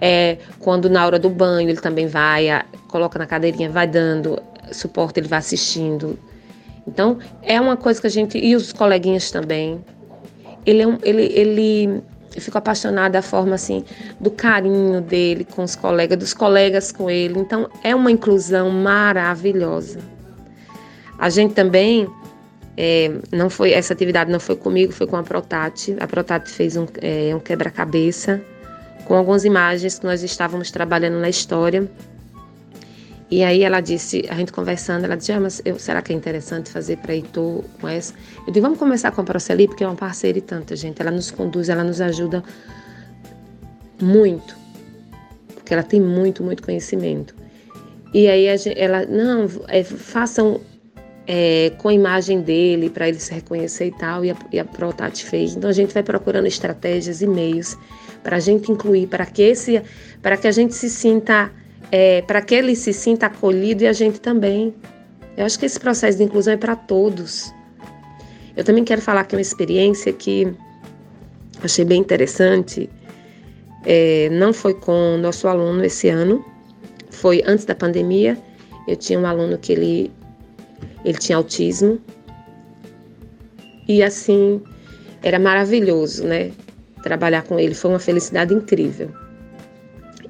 [0.00, 4.40] É, quando na hora do banho ele também vai, a, coloca na cadeirinha, vai dando
[4.72, 6.18] suporte, ele vai assistindo.
[6.86, 9.84] Então é uma coisa que a gente e os coleguinhas também.
[10.64, 12.02] Ele é um, ele, ele
[12.34, 13.84] eu fico apaixonada da forma assim
[14.18, 17.38] do carinho dele com os colegas, dos colegas com ele.
[17.38, 20.00] Então é uma inclusão maravilhosa.
[21.18, 22.08] A gente também
[22.76, 25.96] é, não foi essa atividade não foi comigo, foi com a Protate.
[26.00, 28.40] A Protate fez um, é, um quebra-cabeça
[29.04, 31.90] com algumas imagens que nós estávamos trabalhando na história
[33.30, 36.16] e aí ela disse, a gente conversando, ela disse, ah, mas eu, será que é
[36.16, 38.14] interessante fazer para Heitor com essa?
[38.46, 41.00] Eu disse, vamos começar com a Proceli, porque é uma parceira e tanta, gente.
[41.00, 42.42] Ela nos conduz, ela nos ajuda
[44.00, 44.56] muito.
[45.54, 47.34] Porque ela tem muito, muito conhecimento.
[48.14, 50.62] E aí gente, ela, não, é, façam
[51.26, 54.64] é, com a imagem dele para ele se reconhecer e tal, e a, e a
[54.64, 55.54] Protati fez.
[55.54, 57.76] Então a gente vai procurando estratégias e meios
[58.22, 59.42] para a gente incluir, para que
[60.38, 61.52] que a gente se sinta,
[61.90, 64.74] é, para que ele se sinta acolhido e a gente também.
[65.36, 67.52] Eu acho que esse processo de inclusão é para todos.
[68.56, 70.52] Eu também quero falar aqui uma experiência que
[71.62, 72.90] achei bem interessante.
[73.84, 76.44] É, não foi com nosso aluno esse ano,
[77.10, 78.36] foi antes da pandemia.
[78.86, 80.10] Eu tinha um aluno que ele,
[81.04, 82.00] ele tinha autismo.
[83.86, 84.60] E assim,
[85.22, 86.50] era maravilhoso, né?
[87.02, 89.10] Trabalhar com ele foi uma felicidade incrível.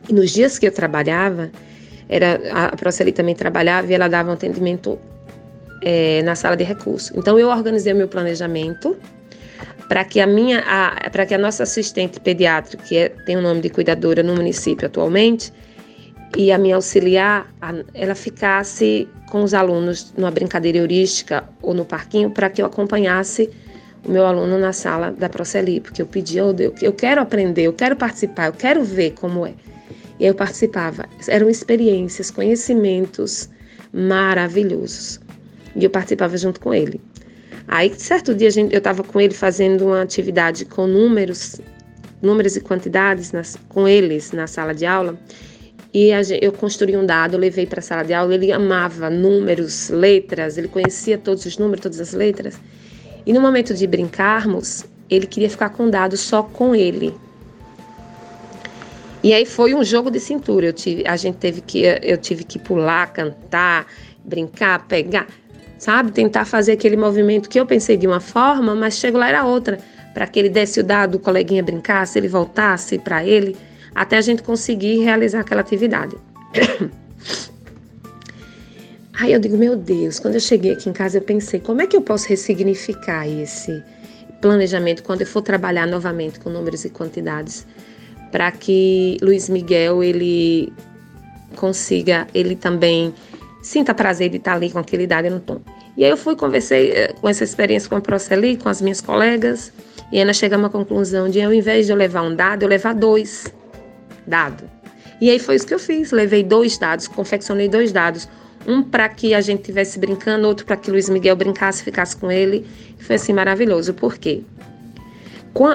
[0.09, 1.51] E nos dias que eu trabalhava,
[2.09, 4.99] era a Proceli também trabalhava e ela dava um atendimento
[5.83, 7.13] é, na sala de recursos.
[7.15, 8.97] Então eu organizei o meu planejamento
[9.89, 10.63] para que a minha,
[11.13, 14.87] para que a nossa assistente pediátrica, que é, tem o nome de cuidadora no município
[14.87, 15.53] atualmente,
[16.37, 17.47] e a minha auxiliar,
[17.95, 23.49] ela ficasse com os alunos numa brincadeira heurística ou no parquinho para que eu acompanhasse
[24.05, 27.73] o meu aluno na sala da Proceli, porque eu pedi, oh, eu quero aprender, eu
[27.73, 29.55] quero participar, eu quero ver como é.
[30.19, 31.07] E eu participava.
[31.29, 33.49] Eram experiências, conhecimentos
[33.93, 35.21] maravilhosos.
[35.77, 37.01] E eu participava junto com ele.
[37.67, 41.61] Aí, certo dia, gente, eu estava com ele fazendo uma atividade com números,
[42.23, 45.19] números e quantidades nas, com eles na sala de aula.
[45.93, 48.35] E a, eu construí um dado, levei para a sala de aula.
[48.35, 52.59] Ele amava números, letras, ele conhecia todos os números, todas as letras.
[53.27, 57.15] E no momento de brincarmos, ele queria ficar com o dado só com ele.
[59.23, 60.67] E aí foi um jogo de cintura.
[60.67, 63.87] Eu tive, a gente teve que, eu tive que pular, cantar,
[64.25, 65.27] brincar, pegar,
[65.79, 69.45] sabe, tentar fazer aquele movimento que eu pensei de uma forma, mas chego lá era
[69.45, 69.79] outra,
[70.15, 73.57] para que ele desse o dado, o coleguinha brincasse, ele voltasse para ele,
[73.95, 76.17] até a gente conseguir realizar aquela atividade.
[79.21, 81.89] Aí eu digo, meu Deus, quando eu cheguei aqui em casa eu pensei, como é
[81.89, 83.83] que eu posso ressignificar esse
[84.41, 87.67] planejamento quando eu for trabalhar novamente com números e quantidades?
[88.31, 90.73] Para que Luiz Miguel ele
[91.57, 93.13] consiga, ele também
[93.63, 95.61] sinta prazer de estar ali com aquele idade no tom.
[95.97, 99.01] E aí eu fui, conversei eh, com essa experiência com a Proceli, com as minhas
[99.01, 99.73] colegas,
[100.13, 102.95] e ainda chegamos à conclusão de, ao invés de eu levar um dado, eu levar
[102.95, 103.53] dois
[104.27, 104.65] dados.
[105.21, 108.29] E aí foi isso que eu fiz, levei dois dados, confeccionei dois dados,
[108.67, 112.31] um para que a gente estivesse brincando, outro para que Luiz Miguel brincasse, ficasse com
[112.31, 112.67] ele.
[112.99, 113.95] E foi assim maravilhoso.
[113.95, 114.43] Por quê?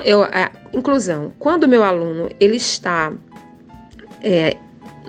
[0.05, 3.11] Eu, a inclusão, quando o meu aluno ele está
[4.21, 4.55] é,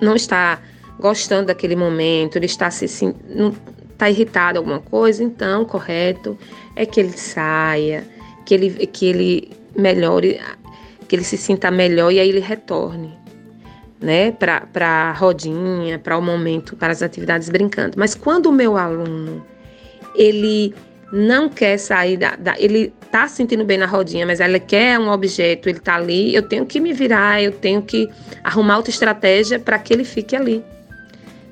[0.00, 0.60] não está
[0.98, 3.54] gostando daquele momento, ele está se não
[3.92, 6.36] está irritado alguma coisa, então correto
[6.74, 8.04] é que ele saia,
[8.44, 10.40] que ele que ele melhore,
[11.06, 13.16] que ele se sinta melhor e aí ele retorne,
[14.00, 17.94] né, para a rodinha, para o momento, para as atividades brincando.
[17.96, 19.44] Mas quando o meu aluno
[20.14, 20.74] ele
[21.14, 25.08] não quer sair da, da, ele tá sentindo bem na rodinha, mas ele quer um
[25.08, 28.08] objeto, ele tá ali, eu tenho que me virar, eu tenho que
[28.42, 30.64] arrumar outra estratégia para que ele fique ali.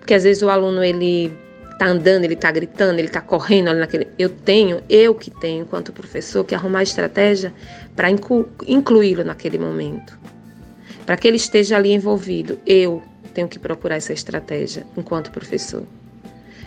[0.00, 1.32] Porque às vezes o aluno ele
[1.78, 5.62] tá andando, ele tá gritando, ele tá correndo ali naquele, eu tenho, eu que tenho
[5.62, 7.54] enquanto professor que arrumar estratégia
[7.94, 10.18] para inclu, incluí-lo naquele momento.
[11.06, 13.00] Para que ele esteja ali envolvido, eu
[13.32, 15.84] tenho que procurar essa estratégia enquanto professor.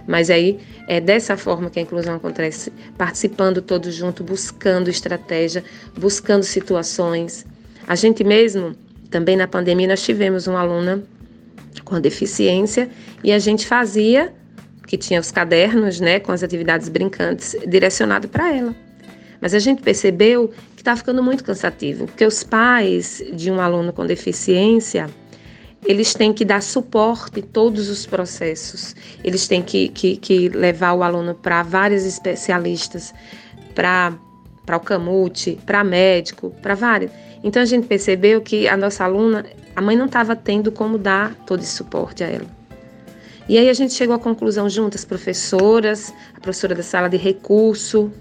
[0.07, 5.63] Mas aí é dessa forma que a inclusão acontece, participando todos junto, buscando estratégia,
[5.97, 7.45] buscando situações.
[7.87, 8.75] A gente mesmo,
[9.09, 11.03] também na pandemia, nós tivemos uma aluna
[11.83, 12.89] com deficiência
[13.23, 14.33] e a gente fazia,
[14.87, 18.75] que tinha os cadernos, né, com as atividades brincantes, direcionado para ela.
[19.41, 23.91] Mas a gente percebeu que está ficando muito cansativo, porque os pais de um aluno
[23.91, 25.09] com deficiência
[25.86, 28.95] eles têm que dar suporte todos os processos.
[29.23, 33.13] Eles têm que, que, que levar o aluno para vários especialistas,
[33.73, 34.17] para
[34.75, 37.11] o CAMUT, para médico, para vários.
[37.43, 41.36] Então a gente percebeu que a nossa aluna, a mãe não estava tendo como dar
[41.45, 42.55] todo esse suporte a ela.
[43.47, 48.11] E aí a gente chegou à conclusão juntas, professoras, a professora da sala de recurso,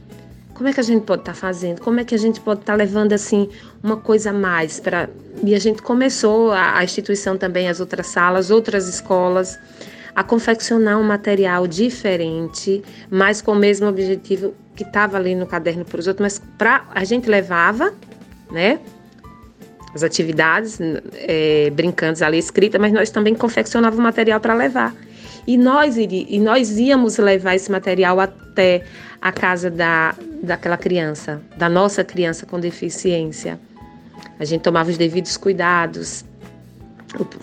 [0.55, 1.81] como é que a gente pode estar tá fazendo?
[1.81, 3.49] Como é que a gente pode estar tá levando assim
[3.83, 5.09] uma coisa a mais para
[5.43, 9.59] e a gente começou a, a instituição também as outras salas, outras escolas
[10.15, 15.85] a confeccionar um material diferente, mas com o mesmo objetivo que estava ali no caderno
[15.85, 17.93] para os outros, mas para a gente levava,
[18.51, 18.79] né?
[19.93, 20.79] As atividades
[21.15, 24.95] é, brincantes ali escritas, mas nós também confeccionava o material para levar.
[25.47, 28.83] E nós, e nós íamos levar esse material até
[29.21, 33.59] a casa da, daquela criança, da nossa criança com deficiência.
[34.39, 36.25] A gente tomava os devidos cuidados,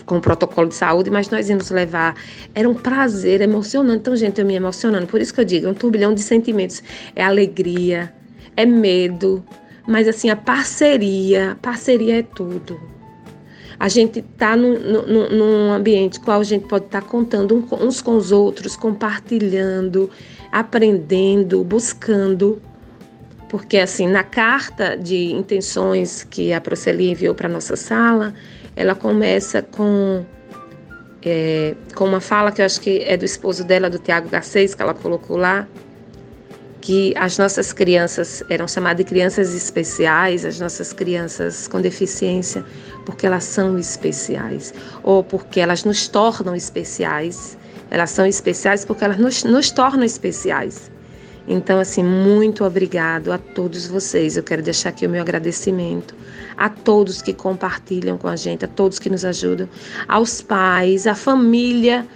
[0.04, 2.14] com o protocolo de saúde, mas nós íamos levar.
[2.54, 4.00] Era um prazer emocionante.
[4.00, 5.06] Então, gente, eu me emocionando.
[5.06, 6.82] Por isso que eu digo, é um turbilhão de sentimentos.
[7.16, 8.12] É alegria,
[8.56, 9.42] é medo,
[9.86, 12.78] mas assim, a parceria, parceria é tudo.
[13.82, 18.00] A gente está num, num, num, ambiente qual a gente pode estar tá contando uns
[18.00, 20.08] com os outros, compartilhando,
[20.52, 22.62] aprendendo, buscando.
[23.48, 28.32] Porque, assim, na carta de intenções que a Proceli enviou para nossa sala,
[28.76, 30.24] ela começa com,
[31.20, 34.76] é, com uma fala que eu acho que é do esposo dela, do Tiago Garcês,
[34.76, 35.66] que ela colocou lá,
[36.82, 42.64] que as nossas crianças eram chamadas de crianças especiais, as nossas crianças com deficiência,
[43.06, 47.56] porque elas são especiais, ou porque elas nos tornam especiais.
[47.88, 50.90] Elas são especiais porque elas nos, nos tornam especiais.
[51.46, 54.36] Então, assim, muito obrigado a todos vocês.
[54.36, 56.14] Eu quero deixar aqui o meu agradecimento
[56.56, 59.68] a todos que compartilham com a gente, a todos que nos ajudam,
[60.08, 62.06] aos pais, à família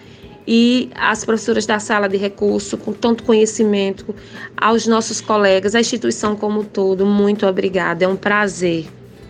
[0.47, 4.14] e às professoras da sala de recurso com tanto conhecimento,
[4.57, 7.05] aos nossos colegas, à instituição como um todo.
[7.05, 8.05] Muito obrigada.
[8.05, 8.86] É um prazer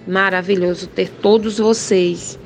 [0.07, 2.39] maravilhoso ter todos vocês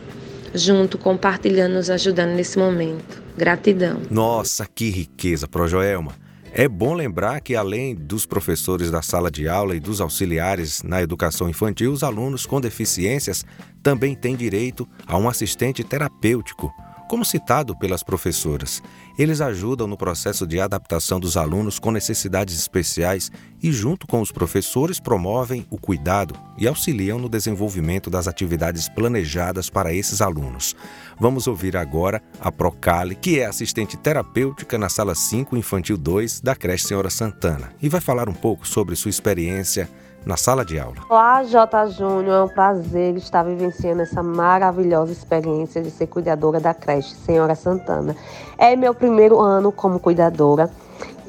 [0.55, 3.23] junto, compartilhando, nos ajudando nesse momento.
[3.37, 4.01] Gratidão.
[4.11, 6.13] Nossa, que riqueza, Projoelma.
[6.53, 11.01] É bom lembrar que, além dos professores da sala de aula e dos auxiliares na
[11.01, 13.45] educação infantil, os alunos com deficiências
[13.83, 16.73] também têm direito a um assistente terapêutico
[17.11, 18.81] como citado pelas professoras,
[19.19, 24.31] eles ajudam no processo de adaptação dos alunos com necessidades especiais e, junto com os
[24.31, 30.77] professores, promovem o cuidado e auxiliam no desenvolvimento das atividades planejadas para esses alunos.
[31.19, 36.55] Vamos ouvir agora a Procali, que é assistente terapêutica na Sala 5 Infantil 2 da
[36.55, 39.91] Creche Senhora Santana, e vai falar um pouco sobre sua experiência
[40.25, 40.97] na sala de aula.
[41.09, 41.89] Olá, J.
[41.89, 47.55] Júnior, é um prazer estar vivenciando essa maravilhosa experiência de ser cuidadora da creche Senhora
[47.55, 48.15] Santana.
[48.59, 50.71] É meu primeiro ano como cuidadora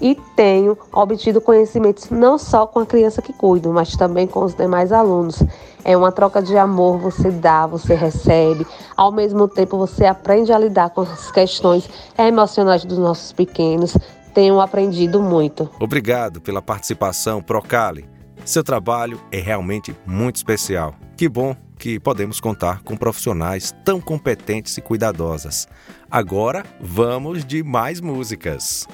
[0.02, 4.56] e tenho obtido conhecimentos não só com a criança que cuido, mas também com os
[4.56, 5.42] demais alunos.
[5.86, 8.66] É uma troca de amor, você dá, você recebe,
[8.98, 13.96] ao mesmo tempo você aprende a lidar com as questões emocionais dos nossos pequenos.
[14.34, 15.70] Tenho aprendido muito.
[15.80, 18.21] Obrigado pela participação, Procali.
[18.46, 20.96] Seu trabalho é realmente muito especial.
[21.16, 25.68] Que bom que podemos contar com profissionais tão competentes e cuidadosas.
[26.10, 28.88] Agora vamos de mais músicas.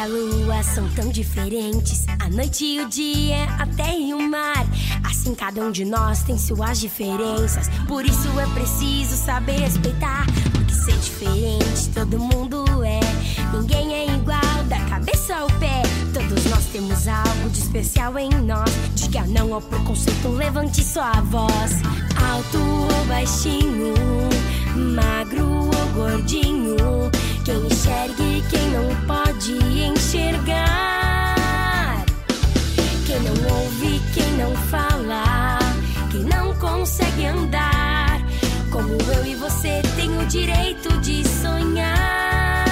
[0.00, 2.06] A lua são tão diferentes.
[2.20, 4.66] A noite e o dia, a terra e o mar.
[5.04, 7.68] Assim cada um de nós tem suas diferenças.
[7.86, 10.24] Por isso é preciso saber respeitar.
[10.52, 13.00] Porque ser diferente todo mundo é.
[13.52, 15.82] Ninguém é igual, da cabeça ao pé.
[16.14, 18.70] Todos nós temos algo de especial em nós.
[18.94, 21.72] Diga não ao preconceito, levante sua voz.
[22.32, 23.92] Alto ou baixinho,
[24.94, 27.19] magro ou gordinho.
[27.44, 31.34] Quem enxerga e quem não pode enxergar.
[33.06, 35.58] Quem não ouve, quem não fala,
[36.10, 38.20] quem não consegue andar.
[38.70, 42.66] Como eu e você tem o direito de sonhar.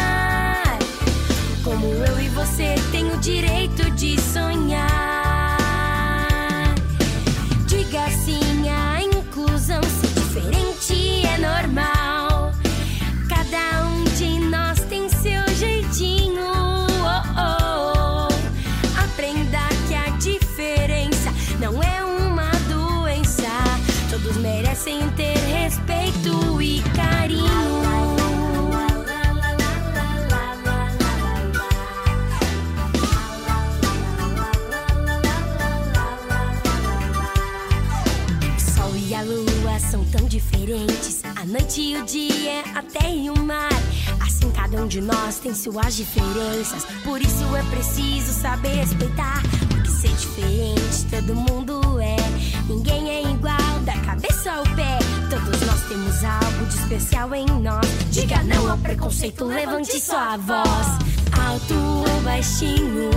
[1.65, 5.28] Como eu e você tem o direito de sonhar.
[39.91, 41.23] São tão diferentes.
[41.25, 43.73] A noite e o dia, a terra e o mar.
[44.21, 46.85] Assim cada um de nós tem suas diferenças.
[47.05, 49.43] Por isso é preciso saber respeitar.
[49.71, 52.17] Porque ser diferente todo mundo é.
[52.69, 54.99] Ninguém é igual, da cabeça ao pé.
[55.31, 57.87] Todos nós temos algo de especial em nós.
[58.11, 60.87] Diga não ao preconceito, levante sua voz.
[61.33, 63.11] Alto ou baixinho,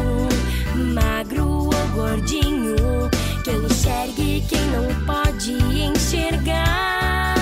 [0.94, 3.11] magro ou gordinho.
[3.44, 7.36] Quem enxerga e quem não pode enxergar.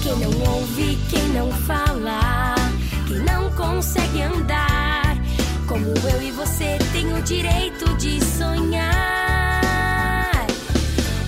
[0.00, 2.54] Quem não ouve, quem não fala,
[3.08, 5.16] quem não consegue andar.
[5.66, 9.60] Como eu e você tem o direito de sonhar.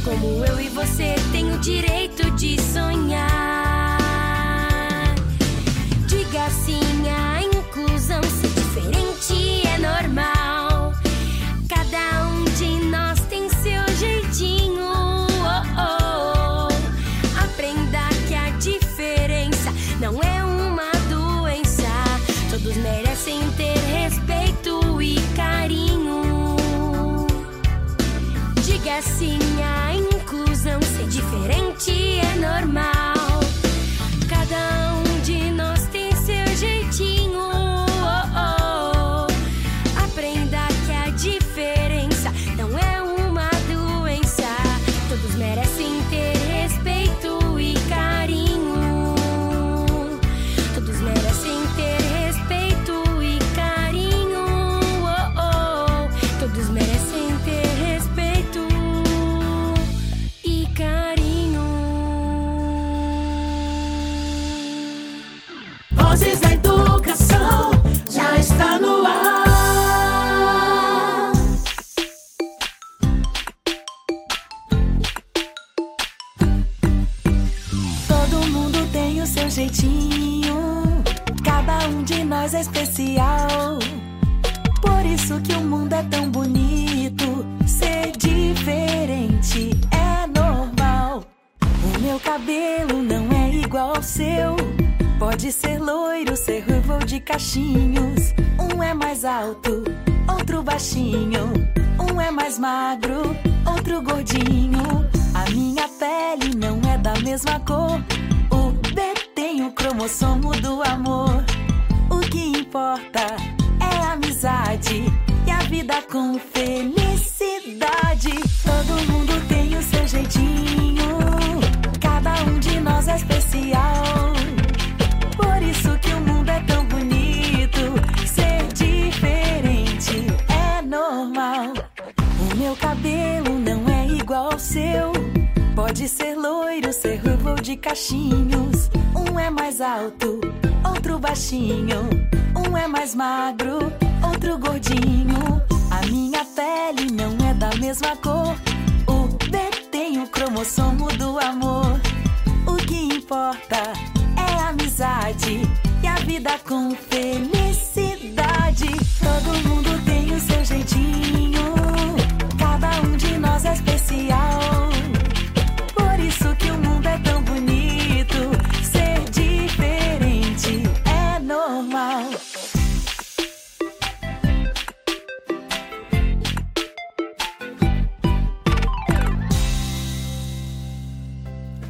[0.05, 3.91] Como eu e você tem o direito de sonhar.
[29.01, 30.81] Merecem a inclusão.
[30.83, 33.00] Ser diferente é normal.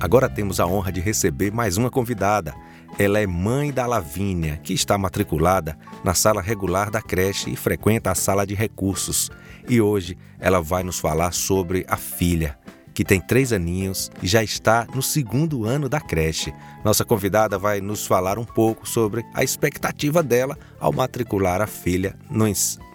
[0.01, 2.55] Agora temos a honra de receber mais uma convidada.
[2.99, 8.11] Ela é mãe da Lavínia, que está matriculada na sala regular da creche e frequenta
[8.11, 9.31] a sala de recursos.
[9.69, 12.59] E hoje ela vai nos falar sobre a filha,
[12.95, 16.51] que tem três aninhos e já está no segundo ano da creche.
[16.83, 22.17] Nossa convidada vai nos falar um pouco sobre a expectativa dela ao matricular a filha
[22.31, 22.47] no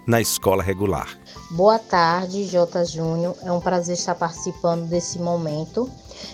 [0.06, 1.08] na escola regular.
[1.50, 2.84] Boa tarde, J.
[2.84, 3.36] Júnior.
[3.42, 5.90] É um prazer estar participando desse momento.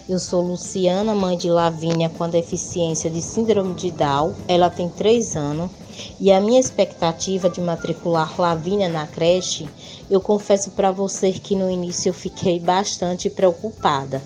[0.09, 4.35] Eu sou Luciana, mãe de Lavínia com a deficiência de síndrome de Down.
[4.49, 5.71] Ela tem 3 anos.
[6.19, 9.69] E a minha expectativa de matricular Lavínia na creche,
[10.11, 14.23] eu confesso para você que no início eu fiquei bastante preocupada.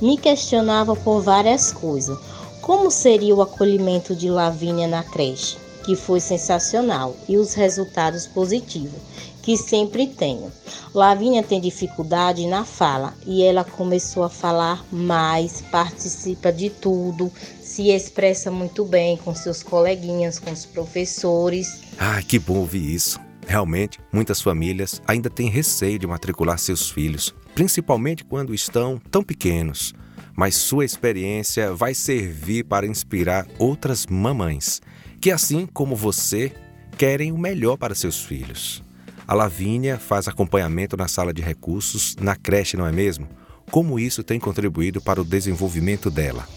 [0.00, 2.18] Me questionava por várias coisas.
[2.62, 5.58] Como seria o acolhimento de Lavínia na creche?
[5.84, 7.14] Que foi sensacional.
[7.28, 9.00] E os resultados positivos
[9.42, 10.50] que sempre tenho.
[10.94, 17.90] Lavínia tem dificuldade na fala e ela começou a falar mais, participa de tudo, se
[17.90, 21.80] expressa muito bem com seus coleguinhas, com os professores.
[21.98, 23.20] Ah, que bom ouvir isso.
[23.46, 29.94] Realmente, muitas famílias ainda têm receio de matricular seus filhos, principalmente quando estão tão pequenos.
[30.36, 34.80] Mas sua experiência vai servir para inspirar outras mamães
[35.20, 36.52] que, assim como você,
[36.96, 38.82] querem o melhor para seus filhos.
[39.30, 43.28] A Lavínia faz acompanhamento na sala de recursos, na creche, não é mesmo?
[43.70, 46.48] Como isso tem contribuído para o desenvolvimento dela?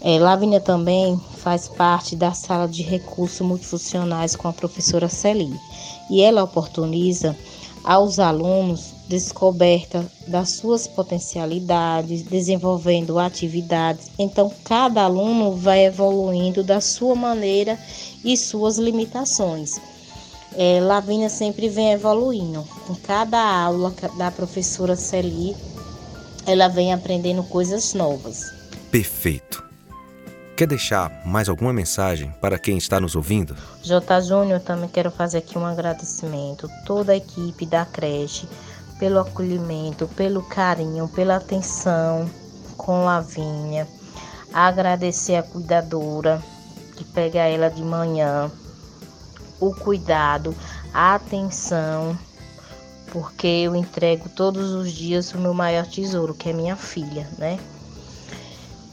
[0.00, 5.58] É, Lavínia também faz parte da sala de recursos multifuncionais com a professora Celi.
[6.08, 7.36] E ela oportuniza
[7.82, 14.12] aos alunos descoberta das suas potencialidades, desenvolvendo atividades.
[14.20, 17.76] Então, cada aluno vai evoluindo da sua maneira
[18.24, 19.80] e suas limitações.
[20.56, 22.64] É, Lavínia sempre vem evoluindo.
[22.86, 25.56] Com cada aula da professora Celi,
[26.46, 28.52] ela vem aprendendo coisas novas.
[28.90, 29.64] Perfeito.
[30.56, 33.56] Quer deixar mais alguma mensagem para quem está nos ouvindo?
[33.82, 34.20] J.
[34.20, 38.48] Júnior, também quero fazer aqui um agradecimento toda a equipe da creche
[39.00, 42.30] pelo acolhimento, pelo carinho, pela atenção
[42.76, 43.88] com Lavínia.
[44.52, 46.40] Agradecer a cuidadora
[46.96, 48.48] que pega ela de manhã,
[49.68, 50.54] o cuidado,
[50.92, 52.16] a atenção,
[53.10, 57.58] porque eu entrego todos os dias o meu maior tesouro, que é minha filha, né?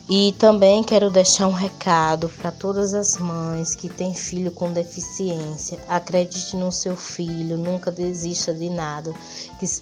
[0.09, 5.79] E também quero deixar um recado para todas as mães que têm filho com deficiência.
[5.87, 9.13] Acredite no seu filho, nunca desista de nada.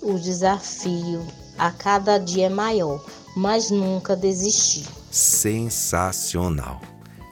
[0.03, 1.25] O desafio
[1.57, 3.03] a cada dia é maior,
[3.35, 4.85] mas nunca desistir.
[5.09, 6.79] Sensacional.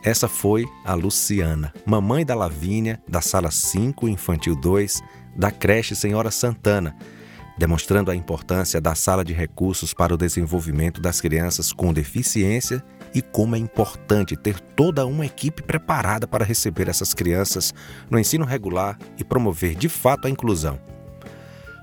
[0.03, 5.01] Essa foi a Luciana, mamãe da Lavínia, da sala 5, infantil 2,
[5.35, 6.95] da creche Senhora Santana
[7.57, 12.83] demonstrando a importância da sala de recursos para o desenvolvimento das crianças com deficiência
[13.13, 17.73] e como é importante ter toda uma equipe preparada para receber essas crianças
[18.09, 20.79] no ensino regular e promover de fato a inclusão.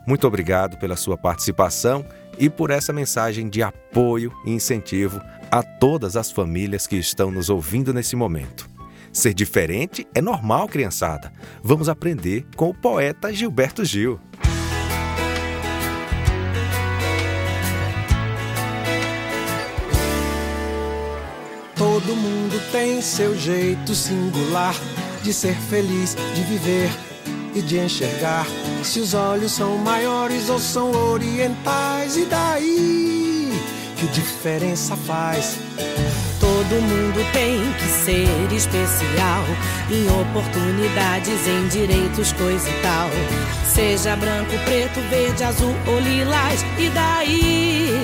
[0.06, 2.04] Muito obrigado pela sua participação
[2.38, 7.48] e por essa mensagem de apoio e incentivo a todas as famílias que estão nos
[7.48, 8.68] ouvindo nesse momento.
[9.12, 11.32] Ser diferente é normal, criançada.
[11.62, 14.18] Vamos aprender com o poeta Gilberto Gil.
[21.76, 24.74] Todo mundo tem seu jeito singular
[25.22, 26.90] de ser feliz, de viver
[27.54, 28.46] e de enxergar.
[28.82, 33.43] Se os olhos são maiores ou são orientais, e daí?
[34.04, 35.56] Que diferença faz?
[36.38, 39.44] Todo mundo tem que ser especial
[39.90, 43.08] em oportunidades, em direitos, coisa e tal.
[43.64, 47.98] Seja branco, preto, verde, azul ou lilás, e daí?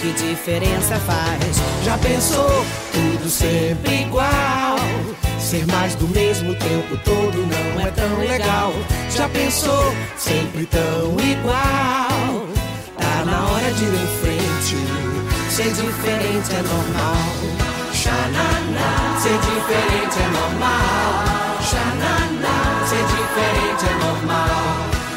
[0.00, 1.60] que diferença faz?
[1.84, 2.64] Já pensou?
[2.92, 4.78] Tudo sempre igual.
[5.38, 8.72] Ser mais do mesmo tempo todo não é tão legal.
[9.10, 9.94] Já pensou?
[10.16, 12.48] Sempre tão igual.
[12.96, 15.03] Tá na hora de ir em frente.
[15.54, 17.14] Ser diferente é normal.
[17.92, 19.18] Xananá.
[19.22, 21.12] Ser diferente é normal.
[21.62, 22.56] Xananá.
[22.88, 24.64] Ser diferente é normal.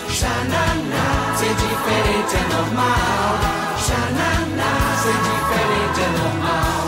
[0.07, 1.35] Xananá.
[1.39, 3.57] Ser diferente é normal.
[3.79, 4.71] Xananá
[5.01, 6.85] ser diferente é normal.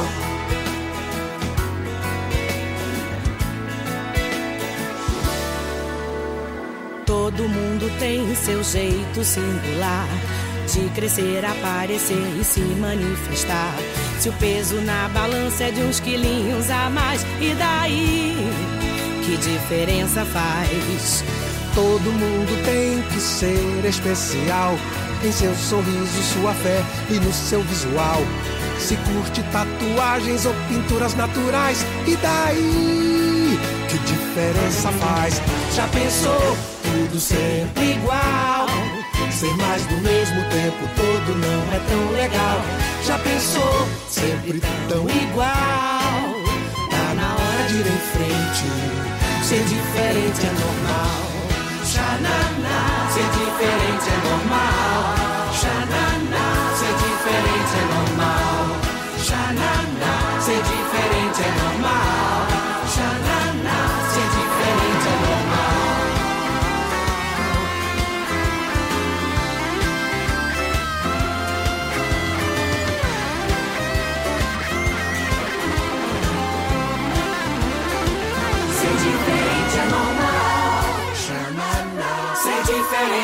[7.08, 10.08] Todo mundo tem seu jeito singular
[10.74, 13.74] de crescer, aparecer e se manifestar.
[14.20, 18.36] Se o peso na balança é de uns quilinhos a mais, e daí?
[19.26, 21.24] Que diferença faz?
[21.74, 24.78] Todo mundo tem que ser especial
[25.24, 28.22] em seu sorriso, sua fé e no seu visual.
[28.78, 33.60] Se curte tatuagens ou pinturas naturais, e daí?
[33.90, 35.42] Que diferença faz?
[35.76, 36.58] Já pensou?
[36.84, 38.99] Tudo sempre igual.
[39.40, 42.60] Ser mais do mesmo tempo todo não é tão legal.
[43.06, 43.88] Já pensou?
[44.10, 45.48] Sempre tão igual.
[46.90, 48.68] Tá na hora de ir em frente.
[49.42, 51.24] Ser diferente é normal.
[51.86, 53.10] Xananá.
[53.14, 55.16] Ser diferente é normal.
[55.56, 56.76] Xananá.
[56.76, 58.76] Ser diferente é normal.
[59.24, 60.42] Xananá.
[60.42, 62.29] Ser diferente é normal.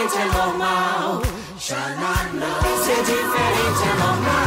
[0.05, 1.21] Diferente é normal.
[1.57, 4.44] Ser diferente é normal.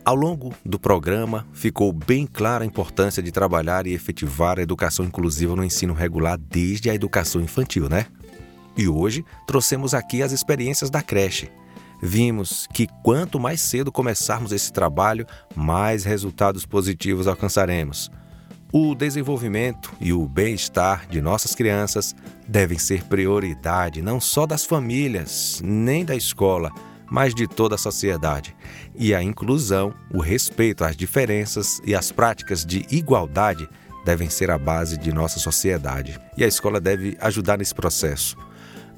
[0.10, 5.06] Ao longo do programa, ficou bem clara a importância de trabalhar e efetivar a educação
[5.06, 8.08] inclusiva no ensino regular desde a educação infantil, né?
[8.76, 11.52] E hoje trouxemos aqui as experiências da creche.
[12.02, 18.10] Vimos que quanto mais cedo começarmos esse trabalho, mais resultados positivos alcançaremos.
[18.74, 22.16] O desenvolvimento e o bem-estar de nossas crianças
[22.48, 26.72] devem ser prioridade não só das famílias, nem da escola,
[27.10, 28.56] mas de toda a sociedade.
[28.96, 33.68] E a inclusão, o respeito às diferenças e as práticas de igualdade
[34.06, 36.20] devem ser a base de nossa sociedade.
[36.38, 38.38] E a escola deve ajudar nesse processo.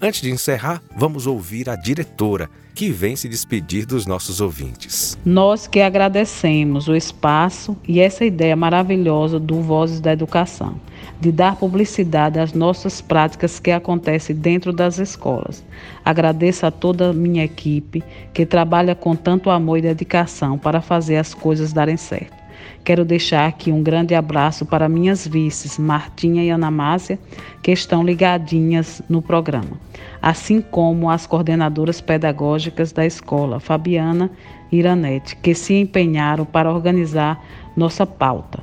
[0.04, 5.18] Antes de encerrar, vamos ouvir a diretora, que vem se despedir dos nossos ouvintes.
[5.24, 10.80] Nós que agradecemos o espaço e essa ideia maravilhosa do Vozes da Educação
[11.22, 15.64] de dar publicidade às nossas práticas que acontecem dentro das escolas.
[16.04, 18.04] Agradeço a toda a minha equipe
[18.34, 22.42] que trabalha com tanto amor e dedicação para fazer as coisas darem certo.
[22.84, 27.20] Quero deixar aqui um grande abraço para minhas vices, Martinha e Ana Márcia,
[27.62, 29.80] que estão ligadinhas no programa,
[30.20, 34.32] assim como as coordenadoras pedagógicas da escola, Fabiana
[34.72, 37.40] e Iranete, que se empenharam para organizar
[37.78, 38.60] nossa pauta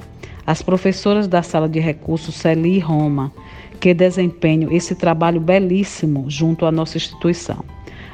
[0.49, 3.31] as professoras da sala de recursos Celi e Roma,
[3.79, 7.63] que desempenham esse trabalho belíssimo junto à nossa instituição.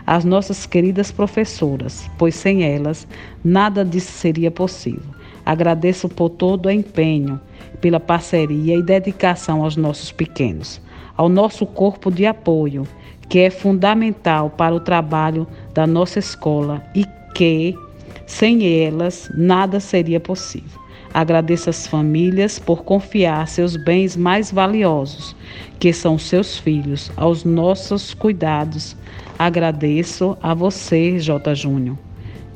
[0.04, 3.06] As nossas queridas professoras, pois sem elas
[3.44, 5.14] nada disso seria possível.
[5.46, 7.40] Agradeço por todo o empenho,
[7.80, 10.80] pela parceria e dedicação aos nossos pequenos,
[11.16, 12.84] ao nosso corpo de apoio,
[13.28, 17.78] que é fundamental para o trabalho da nossa escola e que,
[18.26, 20.83] sem elas, nada seria possível.
[21.14, 25.36] Agradeço às famílias por confiar seus bens mais valiosos,
[25.78, 28.96] que são seus filhos, aos nossos cuidados.
[29.38, 31.54] Agradeço a você, J.
[31.54, 31.96] Júnior,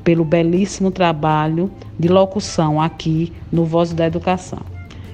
[0.03, 4.63] pelo belíssimo trabalho de locução aqui no Voz da Educação.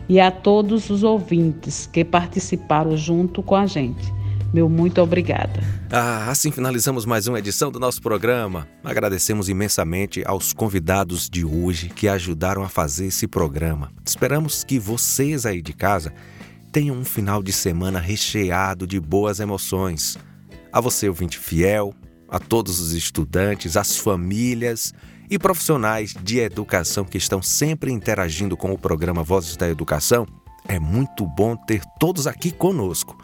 [0.09, 4.11] E a todos os ouvintes que participaram junto com a gente.
[4.55, 5.61] Meu muito obrigada.
[5.91, 8.69] Ah, assim finalizamos mais uma edição do nosso programa.
[8.85, 13.91] Agradecemos imensamente aos convidados de hoje que ajudaram a fazer esse programa.
[14.07, 16.15] Esperamos que vocês aí de casa
[16.71, 20.17] tenham um final de semana recheado de boas emoções.
[20.73, 21.93] A você, ouvinte fiel,
[22.29, 24.95] a todos os estudantes, as famílias
[25.29, 30.25] e profissionais de educação que estão sempre interagindo com o programa Vozes da Educação,
[30.69, 33.19] é muito bom ter todos aqui conosco.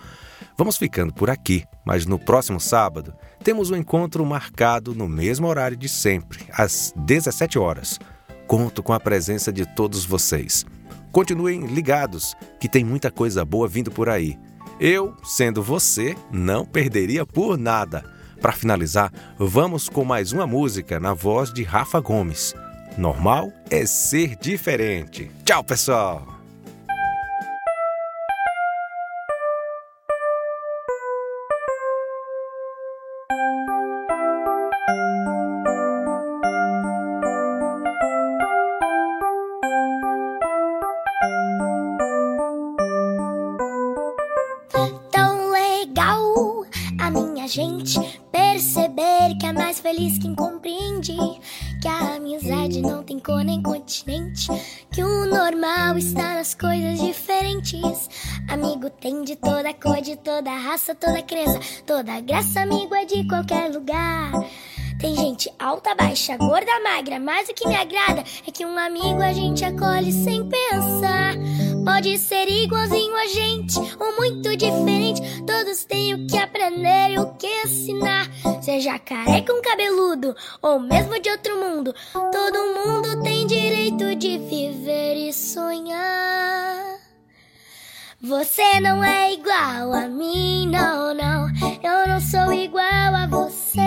[0.56, 5.76] Vamos ficando por aqui, mas no próximo sábado temos um encontro marcado no mesmo horário
[5.76, 7.98] de sempre, às 17 horas.
[8.46, 10.66] Conto com a presença de todos vocês.
[11.12, 14.38] Continuem ligados, que tem muita coisa boa vindo por aí.
[14.78, 18.04] Eu, sendo você, não perderia por nada.
[18.40, 22.54] Para finalizar, vamos com mais uma música na voz de Rafa Gomes.
[22.96, 25.30] Normal é ser diferente.
[25.44, 26.39] Tchau, pessoal!
[60.80, 64.32] Toda raça, toda crença, toda graça, amigo é de qualquer lugar.
[64.98, 69.22] Tem gente alta, baixa, gorda, magra, mas o que me agrada é que um amigo
[69.22, 71.34] a gente acolhe sem pensar.
[71.84, 77.32] Pode ser igualzinho a gente ou muito diferente, todos têm o que aprender e o
[77.34, 78.28] que ensinar.
[78.60, 85.16] Seja careca um cabeludo ou mesmo de outro mundo, todo mundo tem direito de viver
[85.16, 86.99] e sonhar.
[88.22, 91.48] Você não é igual a mim, não, não.
[91.82, 93.80] Eu não sou igual a você.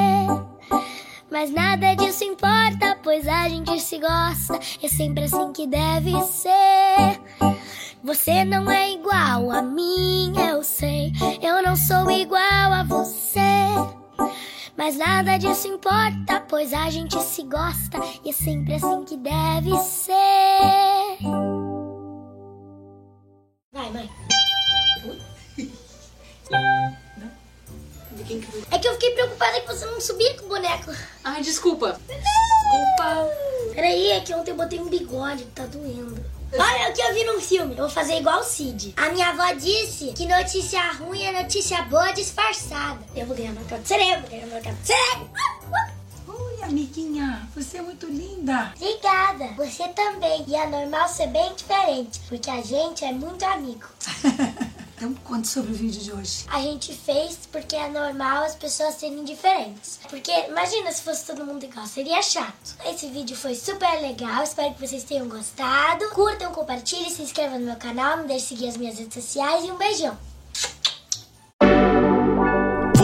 [1.29, 4.59] Mas nada disso importa, pois a gente se gosta.
[4.81, 7.21] É sempre assim que deve ser.
[8.03, 11.13] Você não é igual a mim, eu sei.
[11.39, 13.39] Eu não sou igual a você.
[14.75, 19.77] Mas nada disso importa, pois a gente se gosta e é sempre assim que deve
[19.77, 21.62] ser.
[23.73, 24.07] Vai, mãe.
[28.69, 30.91] É que eu fiquei preocupada que você não subia com o boneco.
[31.23, 31.99] Ai, desculpa.
[32.07, 33.27] Desculpa.
[33.73, 36.23] Peraí, é que ontem eu botei um bigode, tá doendo.
[36.53, 37.71] Olha o que eu vi num filme.
[37.71, 38.93] Eu vou fazer igual o Cid.
[38.95, 43.03] A minha avó disse que notícia ruim é notícia boa disfarçada.
[43.15, 45.29] Eu vou ganhar marcado de cerebro, ganhar marcado de cerebro.
[46.63, 47.47] Amiguinha.
[47.55, 48.73] Você é muito linda.
[48.75, 49.47] Obrigada.
[49.55, 50.45] Você também.
[50.47, 53.85] E é normal ser bem diferente, porque a gente é muito amigo.
[54.95, 56.45] Então conte sobre o vídeo de hoje.
[56.47, 59.99] A gente fez porque é normal as pessoas serem diferentes.
[60.09, 62.77] Porque imagina se fosse todo mundo igual, seria chato.
[62.85, 66.09] Esse vídeo foi super legal, espero que vocês tenham gostado.
[66.11, 69.65] Curtam, compartilhem, se inscrevam no meu canal, não deixe de seguir as minhas redes sociais
[69.65, 70.17] e um beijão.